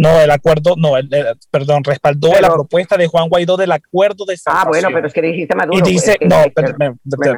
No, 0.00 0.18
el 0.18 0.30
acuerdo, 0.30 0.76
no, 0.78 0.96
el, 0.96 1.10
perdón, 1.50 1.84
respaldó 1.84 2.32
la 2.40 2.48
propuesta 2.48 2.96
de 2.96 3.06
Juan 3.06 3.28
Guaidó 3.28 3.58
del 3.58 3.70
acuerdo 3.70 4.24
de 4.24 4.34
salvación. 4.38 4.66
Ah, 4.66 4.68
bueno, 4.70 4.88
pero 4.94 5.06
es 5.08 5.12
que 5.12 5.20
dijiste 5.20 5.54
Maduro. 5.54 5.78
Y 5.78 5.82
dice, 5.82 6.16
no, 6.22 6.42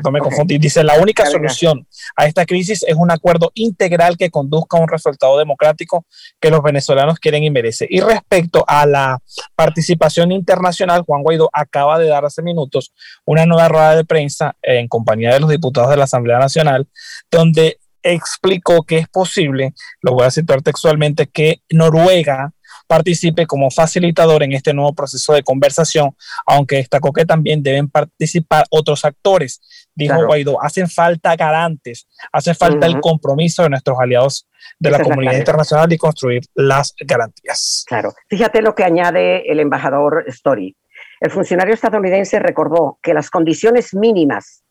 no 0.05 0.11
me 0.13 0.21
confundí, 0.21 0.59
dice, 0.59 0.85
la 0.85 0.95
única 0.95 1.27
solución 1.27 1.85
a 2.15 2.27
esta 2.27 2.47
crisis 2.47 2.85
es 2.87 2.95
un 2.95 3.11
acuerdo 3.11 3.51
integral 3.55 4.17
que 4.17 4.31
conduzca 4.31 4.77
a 4.77 4.81
un 4.81 4.87
resultado 4.87 5.39
democrático 5.39 6.07
que 6.41 6.51
los 6.51 6.63
venezolanos 6.63 7.19
quieren 7.19 7.43
y 7.43 7.51
merecen. 7.51 7.89
Y 7.91 8.01
respecto 8.01 8.65
a 8.69 8.87
la 8.87 9.19
participación 9.57 10.31
internacional, 10.31 11.03
Juan 11.03 11.25
Guaidó 11.25 11.51
acaba 11.53 11.99
de 11.99 12.07
dar 12.07 12.25
hace 12.25 12.43
minutos 12.43 12.95
una 13.25 13.45
nueva 13.45 13.67
rueda 13.67 13.97
de 13.97 14.05
prensa 14.05 14.55
en 14.63 14.87
compañía 14.87 15.35
de 15.35 15.41
los 15.41 15.51
diputados 15.51 15.91
de 15.91 15.97
la 15.97 16.05
Asamblea 16.05 16.39
Nacional, 16.39 16.87
donde 17.29 17.79
explicó 18.03 18.83
que 18.83 18.99
es 18.99 19.09
posible, 19.09 19.75
lo 20.01 20.13
voy 20.13 20.27
a 20.27 20.31
citar 20.31 20.63
textualmente, 20.63 21.27
que 21.27 21.63
Noruega 21.71 22.53
participe 22.87 23.47
como 23.47 23.71
facilitador 23.71 24.43
en 24.43 24.53
este 24.53 24.75
nuevo 24.75 24.95
proceso 24.95 25.33
de 25.33 25.43
conversación, 25.43 26.15
aunque 26.47 26.77
destacó 26.77 27.13
que 27.13 27.25
también 27.25 27.63
deben 27.63 27.89
participar 27.89 28.65
otros 28.71 29.05
actores. 29.05 29.61
Dijo 29.95 30.27
Guaidó, 30.27 30.63
hacen 30.63 30.89
falta 30.89 31.37
garantes, 31.37 32.07
hace 32.33 32.55
falta 32.55 32.87
el 32.87 33.01
compromiso 33.01 33.63
de 33.63 33.71
nuestros 33.71 33.99
aliados 33.99 34.49
de 34.79 34.91
la 34.91 35.03
comunidad 35.03 35.37
internacional 35.37 35.93
y 35.93 35.99
construir 35.99 36.43
las 36.55 36.95
garantías. 37.01 37.85
Claro, 37.87 38.13
fíjate 38.29 38.63
lo 38.63 38.75
que 38.75 38.85
añade 38.85 39.51
el 39.51 39.61
embajador 39.61 40.25
Story. 40.29 40.77
El 41.21 41.31
funcionario 41.31 41.75
estadounidense 41.75 42.41
recordó 42.41 42.99
que 43.03 43.15
las 43.15 43.31
condiciones 43.31 43.95
mínimas 43.95 44.62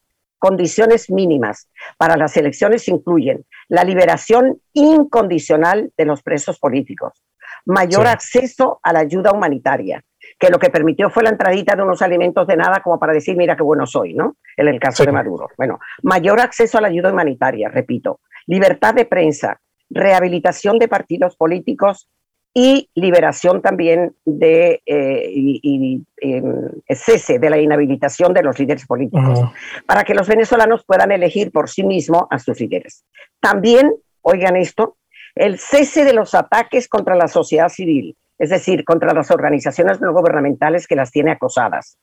condiciones 0.41 1.11
mínimas 1.11 1.69
para 1.97 2.17
las 2.17 2.35
elecciones 2.35 2.87
incluyen 2.87 3.45
la 3.69 3.83
liberación 3.83 4.59
incondicional 4.73 5.91
de 5.95 6.05
los 6.05 6.23
presos 6.23 6.57
políticos, 6.57 7.23
mayor 7.65 8.07
acceso 8.07 8.79
a 8.81 8.91
la 8.91 9.01
ayuda 9.01 9.31
humanitaria, 9.31 10.03
que 10.39 10.49
lo 10.49 10.57
que 10.57 10.71
permitió 10.71 11.11
fue 11.11 11.21
la 11.21 11.29
entradita 11.29 11.75
de 11.75 11.83
unos 11.83 12.01
alimentos 12.01 12.47
de 12.47 12.57
nada 12.57 12.81
como 12.81 12.99
para 12.99 13.13
decir, 13.13 13.37
mira 13.37 13.55
qué 13.55 13.61
bueno 13.61 13.85
soy, 13.85 14.15
¿no? 14.15 14.37
En 14.57 14.67
el 14.67 14.79
caso 14.79 15.05
de 15.05 15.11
Maduro. 15.11 15.47
Bueno, 15.57 15.79
mayor 16.01 16.41
acceso 16.41 16.79
a 16.79 16.81
la 16.81 16.87
ayuda 16.87 17.11
humanitaria, 17.11 17.69
repito, 17.69 18.19
libertad 18.47 18.95
de 18.95 19.05
prensa, 19.05 19.61
rehabilitación 19.91 20.79
de 20.79 20.87
partidos 20.87 21.35
políticos 21.35 22.09
y 22.53 22.89
liberación 22.95 23.61
también 23.61 24.13
de 24.25 24.81
eh, 24.85 25.25
y, 25.33 26.03
em, 26.17 26.69
cese 26.89 27.39
de 27.39 27.49
la 27.49 27.57
inhabilitación 27.57 28.33
de 28.33 28.43
los 28.43 28.59
líderes 28.59 28.85
políticos, 28.85 29.39
para 29.85 30.03
que 30.03 30.13
los 30.13 30.27
venezolanos 30.27 30.83
puedan 30.85 31.11
elegir 31.11 31.51
por 31.51 31.69
sí 31.69 31.83
mismos 31.83 32.23
a 32.29 32.39
sus 32.39 32.59
líderes. 32.59 33.05
También, 33.39 33.93
oigan 34.21 34.57
esto, 34.57 34.97
el 35.35 35.59
cese 35.59 36.03
de 36.03 36.13
los 36.13 36.35
ataques 36.35 36.89
contra 36.89 37.15
la 37.15 37.29
sociedad 37.29 37.69
civil, 37.69 38.17
es 38.37 38.49
decir, 38.49 38.83
contra 38.83 39.13
las 39.13 39.31
organizaciones 39.31 40.01
no 40.01 40.11
gubernamentales 40.11 40.87
que 40.87 40.95
las 40.95 41.11
tiene 41.11 41.31
acosadas. 41.31 41.97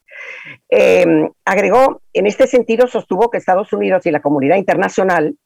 Em, 0.71 1.28
agregó, 1.45 2.00
en 2.14 2.26
este 2.26 2.47
sentido, 2.47 2.87
sostuvo 2.87 3.28
que 3.28 3.38
Estados 3.38 3.73
Unidos 3.73 4.07
y 4.07 4.11
la 4.11 4.21
comunidad 4.21 4.57
internacional 4.57 5.37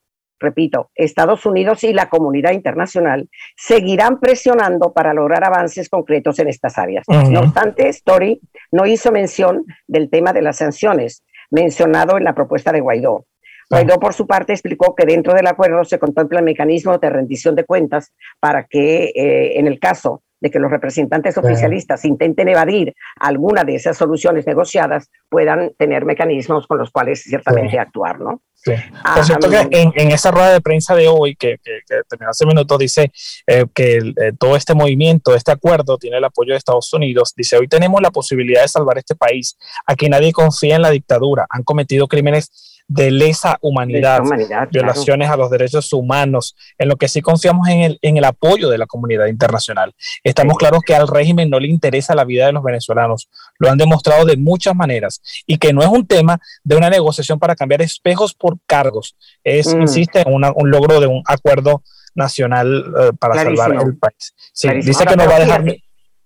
repito, 0.42 0.90
Estados 0.94 1.46
Unidos 1.46 1.82
y 1.84 1.92
la 1.92 2.08
comunidad 2.08 2.52
internacional 2.52 3.28
seguirán 3.56 4.20
presionando 4.20 4.92
para 4.92 5.14
lograr 5.14 5.44
avances 5.44 5.88
concretos 5.88 6.38
en 6.38 6.48
estas 6.48 6.76
áreas. 6.76 7.04
No 7.08 7.40
obstante, 7.40 7.88
Story 7.88 8.40
no 8.70 8.86
hizo 8.86 9.10
mención 9.10 9.64
del 9.86 10.10
tema 10.10 10.32
de 10.32 10.42
las 10.42 10.58
sanciones 10.58 11.24
mencionado 11.50 12.16
en 12.18 12.24
la 12.24 12.34
propuesta 12.34 12.72
de 12.72 12.80
Guaidó. 12.80 13.26
Guaidó, 13.70 13.98
por 13.98 14.12
su 14.12 14.26
parte, 14.26 14.52
explicó 14.52 14.94
que 14.94 15.06
dentro 15.06 15.32
del 15.32 15.46
acuerdo 15.46 15.84
se 15.84 15.98
contempla 15.98 16.40
el 16.40 16.44
mecanismo 16.44 16.98
de 16.98 17.08
rendición 17.08 17.54
de 17.54 17.64
cuentas 17.64 18.12
para 18.38 18.64
que, 18.64 19.12
eh, 19.14 19.58
en 19.58 19.66
el 19.66 19.78
caso 19.78 20.22
de 20.42 20.50
que 20.50 20.58
los 20.58 20.72
representantes 20.72 21.38
oficialistas 21.38 22.04
intenten 22.04 22.48
evadir 22.48 22.94
alguna 23.20 23.62
de 23.62 23.76
esas 23.76 23.96
soluciones 23.96 24.44
negociadas, 24.44 25.08
puedan 25.30 25.70
tener 25.78 26.04
mecanismos 26.04 26.66
con 26.66 26.78
los 26.78 26.90
cuales 26.90 27.22
ciertamente 27.22 27.78
actuar, 27.78 28.18
¿no? 28.18 28.42
Sí. 28.54 28.72
Ah, 29.04 29.14
Por 29.16 29.24
cierto, 29.24 29.48
que 29.48 29.60
en, 29.70 29.92
en, 29.94 30.10
esa 30.10 30.32
rueda 30.32 30.52
de 30.52 30.60
prensa 30.60 30.96
de 30.96 31.06
hoy, 31.06 31.36
que, 31.36 31.58
que, 31.64 31.80
terminó 32.08 32.30
hace 32.30 32.44
minutos, 32.44 32.78
dice 32.78 33.12
eh, 33.46 33.66
que 33.72 33.98
eh, 33.98 34.32
todo 34.38 34.56
este 34.56 34.74
movimiento, 34.74 35.34
este 35.34 35.52
acuerdo, 35.52 35.96
tiene 35.96 36.18
el 36.18 36.24
apoyo 36.24 36.52
de 36.52 36.58
Estados 36.58 36.92
Unidos. 36.92 37.34
Dice: 37.36 37.56
Hoy 37.56 37.66
tenemos 37.66 38.00
la 38.00 38.10
posibilidad 38.10 38.62
de 38.62 38.68
salvar 38.68 38.98
este 38.98 39.16
país. 39.16 39.56
Aquí 39.84 40.08
nadie 40.08 40.32
confía 40.32 40.76
en 40.76 40.82
la 40.82 40.90
dictadura. 40.90 41.46
Han 41.50 41.64
cometido 41.64 42.06
crímenes 42.06 42.71
de 42.88 43.10
lesa 43.10 43.58
humanidad, 43.60 44.22
violaciones 44.70 45.30
a 45.30 45.36
los 45.36 45.50
derechos 45.50 45.92
humanos, 45.92 46.56
en 46.78 46.88
lo 46.88 46.96
que 46.96 47.08
sí 47.08 47.20
confiamos 47.20 47.68
en 47.68 47.80
el, 47.80 47.98
en 48.02 48.16
el 48.16 48.24
apoyo 48.24 48.68
de 48.68 48.78
la 48.78 48.86
comunidad 48.86 49.26
internacional. 49.26 49.94
Estamos 50.22 50.56
claros 50.56 50.82
que 50.84 50.94
al 50.94 51.08
régimen 51.08 51.48
no 51.48 51.58
le 51.58 51.68
interesa 51.68 52.14
la 52.14 52.24
vida 52.24 52.46
de 52.46 52.52
los 52.52 52.62
venezolanos, 52.62 53.28
lo 53.58 53.70
han 53.70 53.78
demostrado 53.78 54.24
de 54.24 54.36
muchas 54.36 54.74
maneras, 54.74 55.22
y 55.46 55.58
que 55.58 55.72
no 55.72 55.82
es 55.82 55.88
un 55.88 56.06
tema 56.06 56.38
de 56.64 56.76
una 56.76 56.90
negociación 56.90 57.38
para 57.38 57.56
cambiar 57.56 57.82
espejos 57.82 58.34
por 58.34 58.58
cargos, 58.66 59.16
es, 59.42 59.74
mm. 59.74 59.80
insiste, 59.82 60.20
en 60.20 60.32
un 60.32 60.70
logro 60.70 61.00
de 61.00 61.06
un 61.06 61.22
acuerdo 61.26 61.82
nacional 62.14 62.92
eh, 63.00 63.10
para 63.18 63.34
salvar 63.34 63.72
el 63.72 63.96
país. 63.96 64.34
Sí, 64.52 64.68
dice 64.82 65.06
que 65.06 65.16
no 65.16 65.26
va 65.26 65.36
a 65.36 65.40
dejar... 65.40 65.64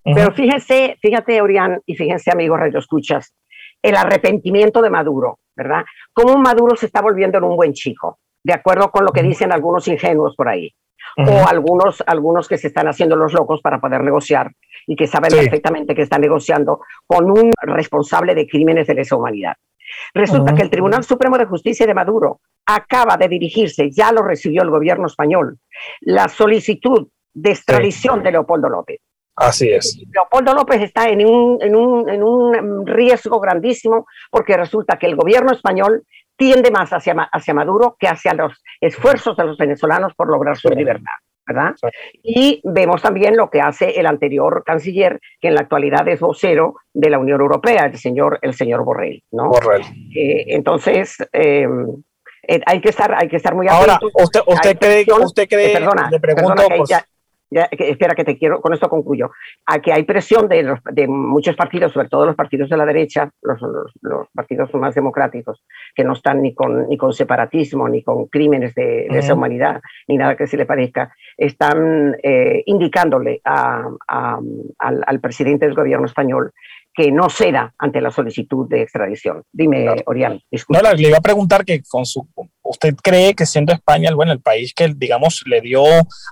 Pero 0.02 0.32
fíjense, 0.32 0.96
fíjate, 1.02 1.40
Orián, 1.42 1.80
y 1.84 1.96
fíjense, 1.96 2.30
amigos 2.30 2.60
Radio 2.60 2.78
Escuchas, 2.78 3.34
el 3.82 3.96
arrepentimiento 3.96 4.80
de 4.80 4.88
Maduro, 4.88 5.40
¿verdad? 5.56 5.84
Cómo 6.12 6.38
Maduro 6.38 6.76
se 6.76 6.86
está 6.86 7.00
volviendo 7.00 7.38
en 7.38 7.44
un 7.44 7.56
buen 7.56 7.72
chico, 7.72 8.18
de 8.44 8.52
acuerdo 8.52 8.90
con 8.90 9.04
lo 9.04 9.12
que 9.12 9.22
dicen 9.22 9.52
algunos 9.52 9.88
ingenuos 9.88 10.36
por 10.36 10.48
ahí, 10.48 10.72
o 11.16 11.48
algunos, 11.48 12.02
algunos 12.06 12.46
que 12.46 12.58
se 12.58 12.68
están 12.68 12.88
haciendo 12.88 13.16
los 13.16 13.32
locos 13.32 13.60
para 13.62 13.80
poder 13.80 14.02
negociar 14.02 14.52
y 14.86 14.94
que 14.94 15.06
saben 15.06 15.30
perfectamente 15.30 15.94
que 15.94 16.02
están 16.02 16.20
negociando 16.20 16.80
con 17.06 17.30
un 17.30 17.52
responsable 17.62 18.34
de 18.34 18.46
crímenes 18.46 18.86
de 18.86 18.94
lesa 18.94 19.16
humanidad. 19.16 19.54
Resulta 20.14 20.54
que 20.54 20.62
el 20.62 20.70
Tribunal 20.70 21.04
Supremo 21.04 21.38
de 21.38 21.46
Justicia 21.46 21.86
de 21.86 21.94
Maduro 21.94 22.40
acaba 22.66 23.16
de 23.16 23.28
dirigirse, 23.28 23.90
ya 23.90 24.12
lo 24.12 24.22
recibió 24.22 24.62
el 24.62 24.70
gobierno 24.70 25.06
español, 25.06 25.58
la 26.00 26.28
solicitud 26.28 27.08
de 27.32 27.50
extradición 27.50 28.22
de 28.22 28.32
Leopoldo 28.32 28.68
López. 28.68 29.00
Así 29.36 29.70
es. 29.70 29.98
Leopoldo 30.12 30.54
López 30.54 30.80
está 30.82 31.08
en 31.08 31.26
un, 31.26 31.58
en, 31.60 31.76
un, 31.76 32.08
en 32.08 32.22
un, 32.22 32.86
riesgo 32.86 33.38
grandísimo 33.38 34.06
porque 34.30 34.56
resulta 34.56 34.98
que 34.98 35.06
el 35.06 35.16
gobierno 35.16 35.52
español 35.52 36.04
tiende 36.36 36.70
más 36.70 36.90
hacia, 36.90 37.14
hacia 37.32 37.54
Maduro 37.54 37.96
que 37.98 38.08
hacia 38.08 38.32
los 38.32 38.62
esfuerzos 38.80 39.36
de 39.36 39.44
los 39.44 39.58
venezolanos 39.58 40.14
por 40.14 40.28
lograr 40.28 40.56
su 40.56 40.70
libertad. 40.70 41.12
¿verdad? 41.46 41.74
Y 42.24 42.60
vemos 42.64 43.02
también 43.02 43.36
lo 43.36 43.48
que 43.50 43.60
hace 43.60 44.00
el 44.00 44.06
anterior 44.06 44.64
canciller, 44.66 45.20
que 45.40 45.48
en 45.48 45.54
la 45.54 45.60
actualidad 45.60 46.08
es 46.08 46.18
vocero 46.18 46.74
de 46.92 47.08
la 47.08 47.18
Unión 47.18 47.40
Europea, 47.40 47.84
el 47.84 47.96
señor, 47.96 48.40
el 48.42 48.52
señor 48.52 48.84
Borrell. 48.84 49.22
¿no? 49.30 49.50
Borrell. 49.50 49.82
Eh, 50.12 50.46
entonces, 50.48 51.16
eh, 51.32 51.68
eh, 52.48 52.60
hay, 52.66 52.80
que 52.80 52.88
estar, 52.88 53.14
hay 53.14 53.28
que 53.28 53.36
estar 53.36 53.54
muy 53.54 53.68
Ahora, 53.68 53.98
¿usted, 54.14 54.40
usted 54.44 54.76
cree, 54.76 55.06
usted 55.22 55.48
cree, 55.48 55.72
perdona, 55.72 56.10
le 56.10 56.18
pregunto, 56.18 56.62
espera 57.50 58.14
que 58.14 58.24
te 58.24 58.38
quiero, 58.38 58.60
con 58.60 58.74
esto 58.74 58.88
concluyo, 58.88 59.30
a 59.66 59.80
que 59.80 59.92
hay 59.92 60.04
presión 60.04 60.48
de, 60.48 60.62
los, 60.62 60.80
de 60.92 61.06
muchos 61.06 61.56
partidos, 61.56 61.92
sobre 61.92 62.08
todo 62.08 62.26
los 62.26 62.36
partidos 62.36 62.68
de 62.68 62.76
la 62.76 62.86
derecha, 62.86 63.30
los, 63.42 63.60
los, 64.00 64.28
partidos 64.34 64.72
más 64.74 64.94
democráticos, 64.94 65.62
que 65.94 66.04
no 66.04 66.14
están 66.14 66.42
ni 66.42 66.54
con, 66.54 66.88
ni 66.88 66.96
con 66.96 67.12
separatismo, 67.12 67.88
ni 67.88 68.02
con 68.02 68.26
crímenes 68.26 68.74
de, 68.74 69.06
esa 69.10 69.34
humanidad, 69.34 69.80
ni 70.08 70.16
nada 70.16 70.36
que 70.36 70.46
se 70.46 70.56
le 70.56 70.66
parezca, 70.66 71.12
están 71.36 72.16
eh, 72.22 72.62
indicándole 72.66 73.40
a, 73.44 73.88
al, 74.08 75.04
al, 75.06 75.20
presidente 75.20 75.66
del 75.66 75.74
gobierno 75.74 76.06
español 76.06 76.52
que 76.96 77.12
no 77.12 77.28
ceda 77.28 77.74
ante 77.78 78.00
la 78.00 78.10
solicitud 78.10 78.66
de 78.68 78.82
extradición. 78.82 79.42
Dime, 79.52 80.02
Orián. 80.06 80.40
No, 80.68 80.94
le 80.94 81.08
iba 81.08 81.18
a 81.18 81.20
preguntar 81.20 81.64
que 81.64 81.82
con 81.86 82.06
su, 82.06 82.26
usted 82.68 82.94
cree 83.02 83.34
que 83.34 83.46
siendo 83.46 83.72
España 83.72 84.10
bueno, 84.14 84.32
el 84.32 84.40
país 84.40 84.72
que, 84.74 84.92
digamos, 84.94 85.42
le 85.46 85.60
dio 85.60 85.84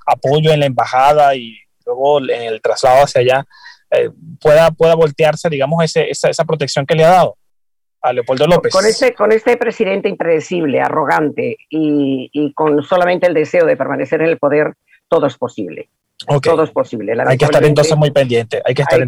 apoyo 0.07 0.53
en 0.53 0.61
la 0.61 0.67
embajada 0.67 1.35
y 1.35 1.57
luego 1.87 2.21
en 2.21 2.43
el 2.43 2.61
traslado 2.61 3.05
hacia 3.05 3.21
allá, 3.21 3.47
eh, 3.91 4.11
pueda, 4.41 4.71
pueda 4.71 4.95
voltearse, 4.95 5.49
digamos, 5.49 5.85
ese, 5.85 6.11
esa, 6.11 6.31
esa 6.31 6.45
protección 6.45 6.87
que 6.87 6.95
le 6.95 7.05
ha 7.05 7.11
dado 7.11 7.37
a 8.03 8.13
Leopoldo 8.13 8.47
López. 8.47 8.73
Con 8.73 8.85
este, 8.87 9.15
con 9.15 9.31
presidente 9.59 10.09
impredecible, 10.09 10.81
arrogante 10.81 11.57
y 11.71 12.53
con 12.55 12.83
solamente 12.83 13.27
el 13.27 13.35
deseo 13.35 13.65
de 13.65 13.77
permanecer 13.77 14.21
en 14.21 14.29
el 14.29 14.39
poder, 14.39 14.75
todo 15.09 15.27
es 15.27 15.37
posible. 15.37 15.89
Todo 16.43 16.63
es 16.63 16.71
posible. 16.71 17.13
hay 17.27 17.37
que 17.37 17.45
estar 17.45 17.65
entonces 17.65 17.97
muy 17.97 18.11
pendiente. 18.11 18.63
Hay 18.65 18.75
que 18.75 18.83
estar, 18.83 19.01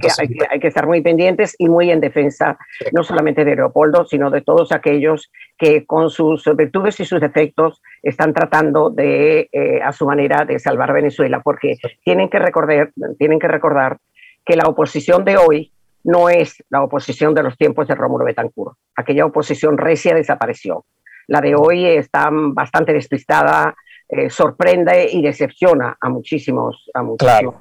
hay 0.51 0.61
que, 0.61 0.67
estar 0.67 0.87
muy 0.87 1.01
pendientes 1.01 1.55
y 1.59 1.69
muy 1.69 1.91
en 1.91 2.01
defensa, 2.01 2.59
no 2.93 3.05
solamente 3.05 3.45
de 3.45 3.57
Leopoldo, 3.57 4.05
sino 4.05 4.31
de 4.31 4.43
todos 4.43 4.73
aquellos 4.73 5.31
que 5.57 5.87
con 5.87 6.11
sus 6.11 6.45
virtudes 6.57 6.99
y 7.01 7.05
sus 7.05 7.21
defectos 7.21 7.81
están 8.03 8.35
tratando 8.35 8.91
de, 8.91 9.49
eh, 9.53 9.81
a 9.83 9.93
su 9.93 10.07
manera, 10.07 10.45
de 10.45 10.59
salvar 10.59 10.93
Venezuela, 10.93 11.41
porque 11.43 11.77
tienen 12.05 12.29
que, 12.29 12.39
recordar, 12.39 12.91
tienen 13.19 13.39
que 13.39 13.49
recordar 13.49 13.99
que 14.45 14.57
la 14.57 14.69
oposición 14.69 15.25
de 15.25 15.37
hoy 15.39 15.73
no 16.05 16.29
es 16.29 16.63
la 16.71 16.83
oposición 16.83 17.35
de 17.35 17.43
los 17.43 17.57
tiempos 17.57 17.89
de 17.89 17.95
Rómulo 17.95 18.25
Betancourt. 18.25 18.77
Aquella 18.95 19.27
oposición 19.27 19.79
recia 19.79 20.15
desapareció. 20.15 20.85
La 21.29 21.41
de 21.41 21.55
hoy 21.57 21.85
está 21.87 22.29
bastante 22.31 22.93
despistada, 22.93 23.75
eh, 24.09 24.31
sorprende 24.31 25.09
y 25.11 25.23
decepciona 25.23 25.97
a 26.01 26.09
muchísimos. 26.09 26.89
A 26.95 27.05
claro. 27.19 27.59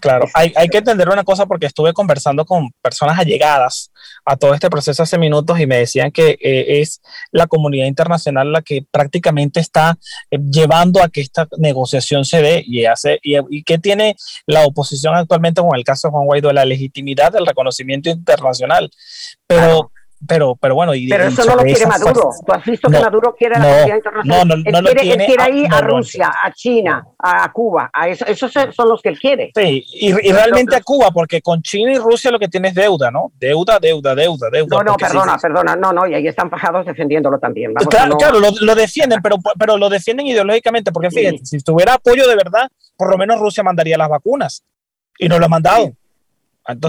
Claro, 0.00 0.26
hay, 0.34 0.52
hay, 0.56 0.68
que 0.68 0.78
entender 0.78 1.08
una 1.08 1.24
cosa 1.24 1.46
porque 1.46 1.66
estuve 1.66 1.92
conversando 1.92 2.44
con 2.44 2.70
personas 2.80 3.18
allegadas 3.18 3.92
a 4.24 4.36
todo 4.36 4.54
este 4.54 4.70
proceso 4.70 5.02
hace 5.02 5.18
minutos 5.18 5.60
y 5.60 5.66
me 5.66 5.76
decían 5.76 6.10
que 6.10 6.38
eh, 6.40 6.80
es 6.80 7.00
la 7.32 7.46
comunidad 7.46 7.86
internacional 7.86 8.50
la 8.50 8.62
que 8.62 8.84
prácticamente 8.90 9.60
está 9.60 9.98
eh, 10.30 10.38
llevando 10.38 11.02
a 11.02 11.08
que 11.08 11.20
esta 11.20 11.46
negociación 11.58 12.24
se 12.24 12.40
dé 12.40 12.62
y, 12.66 12.86
hace, 12.86 13.20
y, 13.22 13.62
que 13.62 13.78
tiene 13.78 14.16
la 14.46 14.64
oposición 14.64 15.14
actualmente 15.14 15.60
con 15.60 15.76
el 15.76 15.84
caso 15.84 16.08
de 16.08 16.12
Juan 16.12 16.24
Guaidó, 16.24 16.52
la 16.52 16.64
legitimidad 16.64 17.32
del 17.32 17.46
reconocimiento 17.46 18.10
internacional. 18.10 18.90
Pero, 19.46 19.92
pero, 20.26 20.56
pero 20.56 20.74
bueno. 20.74 20.94
Y, 20.94 21.08
pero 21.08 21.24
eso 21.24 21.44
no 21.44 21.56
lo 21.56 21.62
quiere 21.62 21.86
Maduro. 21.86 22.30
Tú 22.44 22.52
has 22.52 22.64
visto 22.64 22.90
que 22.90 22.98
Maduro 22.98 23.34
quiere 23.36 23.58
la 23.58 23.64
comunidad 23.64 23.96
internacional. 23.96 24.48
No, 24.48 24.56
no, 24.56 24.62
no, 24.62 24.78
él 24.78 24.84
quiere, 24.84 25.00
tiene, 25.00 25.24
él 25.24 25.34
quiere 25.36 25.56
ir 25.58 25.72
a, 25.72 25.80
Rusia, 25.80 26.32
a 26.42 26.52
China, 26.52 27.06
a 27.18 27.52
Cuba. 27.52 27.90
A 27.92 28.08
eso, 28.08 28.26
esos 28.26 28.52
son 28.52 28.88
los 28.88 29.00
que 29.00 29.10
él 29.10 29.18
quiere. 29.18 29.52
Sí, 29.54 29.84
y, 29.92 30.28
y 30.28 30.32
realmente 30.32 30.74
a 30.76 30.80
Cuba, 30.80 31.10
porque 31.10 31.40
con 31.40 31.62
China 31.62 31.92
y 31.92 31.98
Rusia 31.98 32.30
lo 32.30 32.38
que 32.38 32.48
tiene 32.48 32.68
es 32.68 32.74
deuda, 32.74 33.10
¿no? 33.10 33.32
Deuda, 33.38 33.78
deuda, 33.78 34.14
deuda, 34.14 34.50
deuda. 34.50 34.76
No, 34.76 34.82
no, 34.82 34.96
perdona, 34.96 35.38
perdona. 35.38 35.76
No, 35.76 35.92
no, 35.92 36.06
y 36.06 36.14
ahí 36.14 36.26
están 36.26 36.50
fajados 36.50 36.86
defendiéndolo 36.86 37.38
también. 37.38 37.72
claro, 37.74 38.16
claro 38.16 38.40
lo, 38.40 38.50
lo, 38.60 38.74
defienden, 38.74 39.20
pero, 39.22 39.36
pero 39.58 39.76
lo 39.76 39.88
defienden 39.88 40.26
ideológicamente, 40.26 40.92
porque 40.92 41.10
fíjate, 41.10 41.44
si 41.44 41.58
tuviera 41.60 41.94
apoyo 41.94 42.26
de 42.26 42.34
verdad, 42.34 42.68
por 42.96 43.10
lo 43.10 43.16
menos 43.16 43.38
Rusia 43.38 43.62
mandaría 43.62 43.96
las 43.96 44.08
vacunas. 44.08 44.64
Y 45.20 45.28
no 45.28 45.38
lo 45.38 45.46
ha 45.46 45.48
mandado 45.48 45.92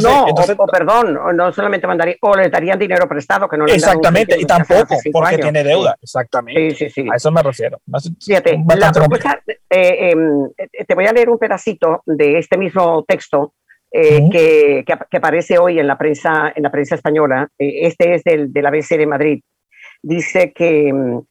no, 0.02 0.26
o, 0.26 0.68
perdón, 0.68 1.18
no 1.36 1.52
solamente 1.54 1.88
mandaría, 1.88 2.16
o 2.22 2.36
le 2.36 2.50
darían 2.50 2.78
dinero 2.78 3.08
prestado 3.08 3.48
que 3.48 3.58
no 3.58 3.66
le 3.66 3.76
Exactamente, 3.76 4.38
y 4.40 4.46
tampoco, 4.46 4.98
porque 5.12 5.38
tiene 5.38 5.64
deuda, 5.64 5.96
exactamente. 6.02 6.72
Sí, 6.72 6.90
sí, 6.90 6.90
sí. 6.90 7.10
A 7.12 7.16
eso 7.16 7.32
me 7.32 7.42
refiero. 7.42 7.80
Fíjate, 8.24 8.60
la 8.76 8.92
propuesta, 8.92 9.42
eh, 9.70 10.12
em, 10.12 10.46
eh, 10.58 10.86
te 10.86 10.96
voy 10.96 11.06
a 11.06 11.14
leer 11.14 11.30
un 11.30 11.38
pedacito 11.38 12.04
de 12.06 12.40
este 12.40 12.58
mismo 12.58 13.06
texto 13.08 13.54
eh, 13.92 14.30
que, 14.30 14.84
que, 14.86 15.18
aparece 15.18 15.58
hoy 15.58 15.80
en 15.80 15.88
la 15.88 15.98
prensa, 15.98 16.52
en 16.54 16.64
la 16.64 16.72
prensa 16.72 16.96
española. 16.96 17.48
este 17.58 18.16
es 18.16 18.24
del, 18.24 18.52
del 18.52 18.66
ABC 18.66 18.98
de 18.98 19.08
Madrid. 19.08 19.42
Dice 20.02 20.52
que 20.54 20.90
em, 20.90 21.22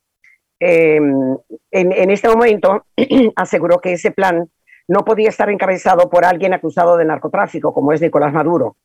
em, 0.58 1.37
en, 1.70 1.92
en 1.92 2.11
este 2.11 2.28
momento 2.28 2.87
aseguró 3.37 3.78
que 3.78 3.92
ese 3.92 4.11
plan 4.11 4.48
no 4.88 5.05
podía 5.05 5.29
estar 5.29 5.51
encabezado 5.51 6.09
por 6.09 6.24
alguien 6.24 6.55
acusado 6.55 6.96
de 6.96 7.05
narcotráfico, 7.05 7.72
como 7.72 7.92
es 7.92 8.01
Nicolás 8.01 8.33
Maduro, 8.33 8.77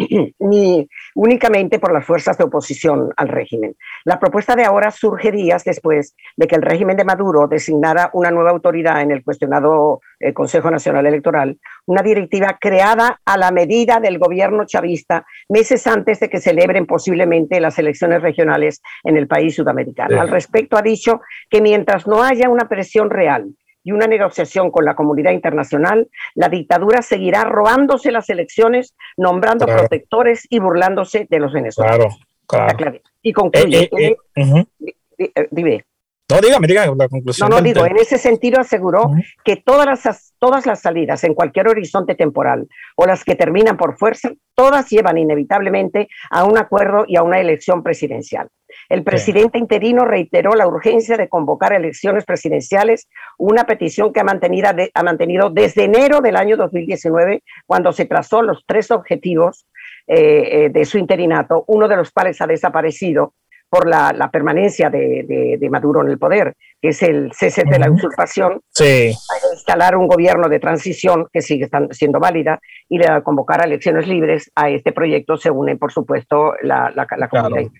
ni 0.38 0.88
únicamente 1.14 1.78
por 1.78 1.92
las 1.92 2.04
fuerzas 2.04 2.38
de 2.38 2.44
oposición 2.44 3.12
al 3.16 3.28
régimen. 3.28 3.76
La 4.04 4.18
propuesta 4.18 4.56
de 4.56 4.64
ahora 4.64 4.90
surge 4.90 5.30
días 5.30 5.64
después 5.64 6.14
de 6.36 6.46
que 6.46 6.56
el 6.56 6.62
régimen 6.62 6.96
de 6.96 7.04
Maduro 7.04 7.46
designara 7.46 8.10
una 8.14 8.30
nueva 8.30 8.50
autoridad 8.50 9.02
en 9.02 9.10
el 9.10 9.22
cuestionado 9.22 10.00
eh, 10.18 10.32
Consejo 10.32 10.70
Nacional 10.70 11.06
Electoral, 11.06 11.58
una 11.86 12.02
directiva 12.02 12.56
creada 12.60 13.20
a 13.24 13.36
la 13.36 13.50
medida 13.50 14.00
del 14.00 14.18
gobierno 14.18 14.64
chavista 14.64 15.26
meses 15.48 15.86
antes 15.86 16.20
de 16.20 16.30
que 16.30 16.40
celebren 16.40 16.86
posiblemente 16.86 17.60
las 17.60 17.78
elecciones 17.78 18.22
regionales 18.22 18.80
en 19.04 19.16
el 19.16 19.26
país 19.26 19.54
sudamericano. 19.54 20.20
Al 20.20 20.28
respecto 20.28 20.76
ha 20.76 20.82
dicho 20.82 21.20
que 21.48 21.60
mientras 21.60 22.06
no 22.06 22.22
haya 22.22 22.48
una 22.48 22.68
presión 22.68 23.10
real 23.10 23.54
y 23.82 23.92
una 23.92 24.06
negociación 24.06 24.70
con 24.70 24.84
la 24.84 24.94
comunidad 24.94 25.32
internacional, 25.32 26.08
la 26.34 26.48
dictadura 26.48 27.02
seguirá 27.02 27.44
robándose 27.44 28.10
las 28.12 28.28
elecciones, 28.30 28.94
nombrando 29.16 29.66
protectores 29.66 30.46
y 30.50 30.58
burlándose 30.58 31.26
de 31.28 31.38
los 31.38 31.52
venezolanos. 31.52 32.18
Claro, 32.46 32.76
claro. 32.76 33.00
Y 33.22 33.32
concluye. 33.32 33.88
Eh, 33.96 34.16
eh, 34.36 34.64
eh, 35.18 35.48
dime. 35.50 35.84
No, 36.30 36.40
dígame, 36.40 36.66
dígame 36.68 36.94
la 36.96 37.08
conclusión. 37.08 37.48
No, 37.50 37.56
no, 37.56 37.62
digo, 37.62 37.84
en 37.84 37.96
ese 37.96 38.16
sentido 38.16 38.60
aseguró 38.60 39.10
que 39.44 39.56
todas 39.56 39.84
las, 39.86 40.34
todas 40.38 40.64
las 40.64 40.80
salidas 40.80 41.24
en 41.24 41.34
cualquier 41.34 41.68
horizonte 41.68 42.14
temporal 42.14 42.68
o 42.94 43.04
las 43.04 43.24
que 43.24 43.34
terminan 43.34 43.76
por 43.76 43.98
fuerza, 43.98 44.30
todas 44.54 44.88
llevan 44.90 45.18
inevitablemente 45.18 46.08
a 46.30 46.44
un 46.44 46.56
acuerdo 46.56 47.04
y 47.08 47.16
a 47.16 47.24
una 47.24 47.40
elección 47.40 47.82
presidencial. 47.82 48.48
El 48.88 49.02
presidente 49.02 49.58
interino 49.58 50.04
reiteró 50.04 50.54
la 50.54 50.66
urgencia 50.66 51.16
de 51.16 51.28
convocar 51.28 51.72
elecciones 51.72 52.24
presidenciales, 52.24 53.08
una 53.38 53.64
petición 53.64 54.12
que 54.12 54.20
ha 54.20 54.24
mantenido, 54.24 54.70
ha 54.92 55.02
mantenido 55.02 55.50
desde 55.50 55.84
enero 55.84 56.20
del 56.20 56.36
año 56.36 56.56
2019, 56.56 57.42
cuando 57.66 57.92
se 57.92 58.06
trazó 58.06 58.42
los 58.42 58.64
tres 58.66 58.90
objetivos 58.90 59.66
eh, 60.06 60.64
eh, 60.64 60.70
de 60.70 60.84
su 60.84 60.98
interinato, 60.98 61.64
uno 61.68 61.86
de 61.86 61.96
los 61.96 62.10
cuales 62.10 62.40
ha 62.40 62.46
desaparecido 62.46 63.34
por 63.70 63.88
la, 63.88 64.28
permanencia 64.32 64.90
de, 64.90 65.68
Maduro 65.70 66.02
en 66.02 66.08
el 66.08 66.18
poder, 66.18 66.54
que 66.82 66.88
es 66.88 67.02
el 67.04 67.30
cese 67.32 67.62
de 67.64 67.78
la 67.78 67.88
usurpación, 67.88 68.60
sí. 68.70 69.12
instalar 69.52 69.96
un 69.96 70.08
gobierno 70.08 70.48
de 70.48 70.58
transición 70.58 71.28
que 71.32 71.40
sigue 71.40 71.68
siendo 71.92 72.18
válida 72.18 72.58
y 72.88 72.98
convocar 73.22 73.62
a 73.62 73.66
elecciones 73.66 74.08
libres. 74.08 74.50
A 74.56 74.68
este 74.68 74.90
proyecto 74.90 75.36
se 75.36 75.52
une, 75.52 75.76
por 75.76 75.92
supuesto, 75.92 76.54
la, 76.62 76.92
comunidad. 77.30 77.70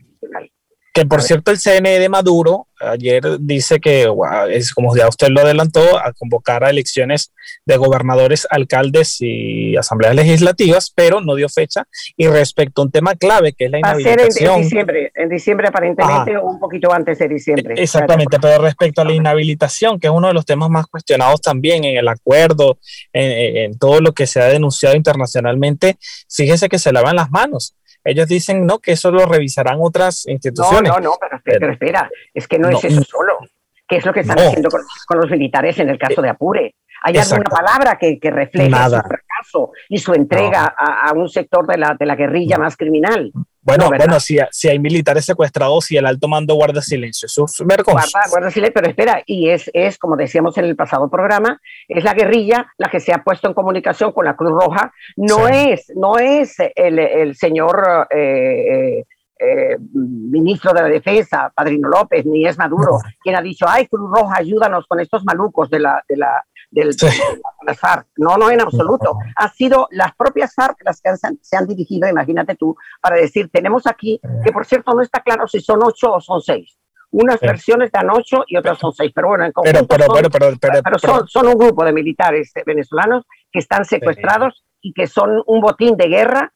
Que 1.00 1.06
por 1.06 1.22
cierto, 1.22 1.50
el 1.50 1.58
CNE 1.58 1.98
de 1.98 2.10
Maduro 2.10 2.66
ayer 2.78 3.22
dice 3.40 3.80
que, 3.80 4.06
es 4.50 4.74
como 4.74 4.94
ya 4.94 5.08
usted 5.08 5.28
lo 5.28 5.40
adelantó, 5.40 5.98
a 5.98 6.12
convocar 6.12 6.62
a 6.62 6.68
elecciones 6.68 7.32
de 7.64 7.78
gobernadores, 7.78 8.46
alcaldes 8.50 9.16
y 9.20 9.76
asambleas 9.78 10.14
legislativas, 10.14 10.92
pero 10.94 11.22
no 11.22 11.36
dio 11.36 11.48
fecha. 11.48 11.86
Y 12.18 12.26
respecto 12.26 12.82
a 12.82 12.84
un 12.84 12.90
tema 12.90 13.14
clave 13.14 13.54
que 13.54 13.64
es 13.64 13.70
la 13.70 13.78
inhabilitación. 13.78 14.18
Va 14.20 14.26
a 14.26 14.32
ser 14.32 14.56
en, 14.56 14.62
diciembre, 14.62 15.12
en 15.14 15.28
diciembre 15.30 15.68
aparentemente, 15.68 16.36
o 16.36 16.44
un 16.44 16.60
poquito 16.60 16.92
antes 16.92 17.18
de 17.18 17.28
diciembre. 17.28 17.74
Exactamente, 17.78 18.38
pero 18.38 18.62
respecto 18.62 19.00
a 19.00 19.06
la 19.06 19.14
inhabilitación, 19.14 19.98
que 19.98 20.08
es 20.08 20.12
uno 20.12 20.28
de 20.28 20.34
los 20.34 20.44
temas 20.44 20.68
más 20.68 20.86
cuestionados 20.86 21.40
también 21.40 21.84
en 21.84 21.96
el 21.96 22.08
acuerdo, 22.08 22.78
en, 23.14 23.56
en 23.56 23.78
todo 23.78 24.02
lo 24.02 24.12
que 24.12 24.26
se 24.26 24.42
ha 24.42 24.48
denunciado 24.48 24.96
internacionalmente, 24.96 25.96
fíjese 26.28 26.68
que 26.68 26.78
se 26.78 26.92
lavan 26.92 27.16
las 27.16 27.30
manos 27.30 27.74
ellos 28.04 28.26
dicen 28.28 28.66
no, 28.66 28.78
que 28.78 28.92
eso 28.92 29.10
lo 29.10 29.26
revisarán 29.26 29.78
otras 29.80 30.26
instituciones. 30.26 30.90
No, 30.90 30.98
no, 30.98 31.10
no, 31.10 31.40
pero, 31.44 31.72
espera, 31.72 32.10
es 32.32 32.46
que 32.48 32.58
no, 32.58 32.68
es 32.68 32.84
eso 32.84 33.02
solo. 33.02 33.38
¿Qué 33.86 33.96
es 33.96 34.06
lo 34.06 34.12
que 34.12 34.20
están 34.20 34.38
haciendo 34.38 34.68
con, 34.70 35.20
los 35.20 35.30
militares 35.30 35.78
en 35.78 35.88
el 35.88 35.98
caso 35.98 36.22
de 36.22 36.28
Apure? 36.28 36.74
¿Hay 37.02 37.16
alguna 37.16 37.50
palabra 37.50 37.98
que, 37.98 38.20
que 38.20 38.30
refleje 38.30 38.70
su 38.70 38.90
fracaso 38.90 39.72
y 39.88 39.98
su 39.98 40.12
entrega 40.12 40.74
a, 40.76 41.12
un 41.12 41.28
sector 41.28 41.66
de 41.66 41.78
la, 41.78 41.96
de 41.98 42.06
la 42.06 42.14
guerrilla 42.14 42.56
más 42.58 42.76
criminal? 42.76 43.32
Bueno, 43.62 43.88
bueno, 43.88 44.18
si, 44.20 44.38
si, 44.50 44.68
hay 44.68 44.78
militares 44.78 45.26
secuestrados 45.26 45.90
y 45.90 45.96
el 45.98 46.06
alto 46.06 46.28
mando 46.28 46.54
guarda 46.54 46.80
silencio, 46.80 47.26
eso 47.26 47.44
es 47.44 47.62
vergonzoso. 47.66 48.18
Guarda, 48.30 48.50
silencio, 48.50 48.72
pero 48.74 48.88
espera, 48.88 49.22
y 49.26 49.50
es, 49.50 49.70
es, 49.74 49.98
como 49.98 50.16
decíamos 50.16 50.56
en 50.56 50.64
el 50.64 50.76
pasado 50.76 51.10
programa, 51.10 51.60
es 51.86 52.02
la 52.02 52.14
guerrilla 52.14 52.72
la 52.78 52.88
que 52.88 53.00
se 53.00 53.12
ha 53.12 53.22
puesto 53.22 53.48
en 53.48 53.54
comunicación 53.54 54.12
con 54.12 54.24
la 54.24 54.34
Cruz 54.34 54.52
Roja, 54.52 54.92
no 55.16 55.46
es, 55.48 55.92
no 55.94 56.18
es 56.18 56.56
el, 56.74 56.98
el 56.98 57.36
señor 57.36 58.08
eh, 58.10 58.98
eh, 58.98 59.04
eh, 59.38 59.76
ministro 59.92 60.72
de 60.72 60.82
la 60.82 60.88
Defensa, 60.88 61.52
Padrino 61.54 61.88
López, 61.88 62.24
ni 62.26 62.46
es 62.46 62.58
Maduro, 62.58 62.98
quien 63.22 63.36
ha 63.36 63.42
dicho, 63.42 63.66
ay, 63.68 63.86
Cruz 63.86 64.10
Roja, 64.10 64.36
ayúdanos 64.36 64.86
con 64.86 65.00
estos 65.00 65.24
malucos 65.24 65.70
de 65.70 65.80
la, 65.80 66.02
de 66.08 66.16
la, 66.16 66.44
del, 66.70 66.94
de 66.94 67.08
las 67.66 67.78
FARC. 67.78 68.06
No, 68.16 68.36
no, 68.36 68.50
en 68.50 68.60
absoluto. 68.60 69.16
Ha 69.36 69.52
sido 69.52 69.88
las 69.90 70.14
propias 70.14 70.54
FARC 70.54 70.78
las 70.84 71.00
que 71.00 71.10
se 71.40 71.56
han 71.56 71.66
dirigido, 71.66 72.08
imagínate 72.08 72.56
tú, 72.56 72.76
para 73.00 73.16
decir, 73.16 73.50
tenemos 73.52 73.86
aquí, 73.86 74.20
que 74.44 74.52
por 74.52 74.66
cierto 74.66 74.92
no 74.92 75.02
está 75.02 75.20
claro 75.20 75.46
si 75.46 75.60
son 75.60 75.80
ocho 75.82 76.12
o 76.12 76.20
son 76.20 76.40
seis. 76.40 76.76
Unas 77.12 77.40
versiones 77.40 77.90
dan 77.90 78.08
ocho 78.08 78.44
y 78.46 78.56
otras 78.56 78.78
son 78.78 78.92
seis, 78.92 79.10
pero 79.12 79.28
bueno, 79.28 79.44
en 79.44 79.50
conjunto 79.50 79.86
pero, 79.88 80.06
pero, 80.30 80.56
pero, 80.60 80.98
son, 80.98 81.26
son, 81.26 81.48
un 81.48 81.54
grupo 81.54 81.84
de 81.84 81.92
militares 81.92 82.52
venezolanos 82.64 83.24
que 83.50 83.58
están 83.58 83.84
secuestrados 83.84 84.64
y 84.80 84.92
que 84.92 85.08
son 85.08 85.42
un 85.46 85.60
botín 85.60 85.96
de 85.96 86.06
guerra 86.06 86.52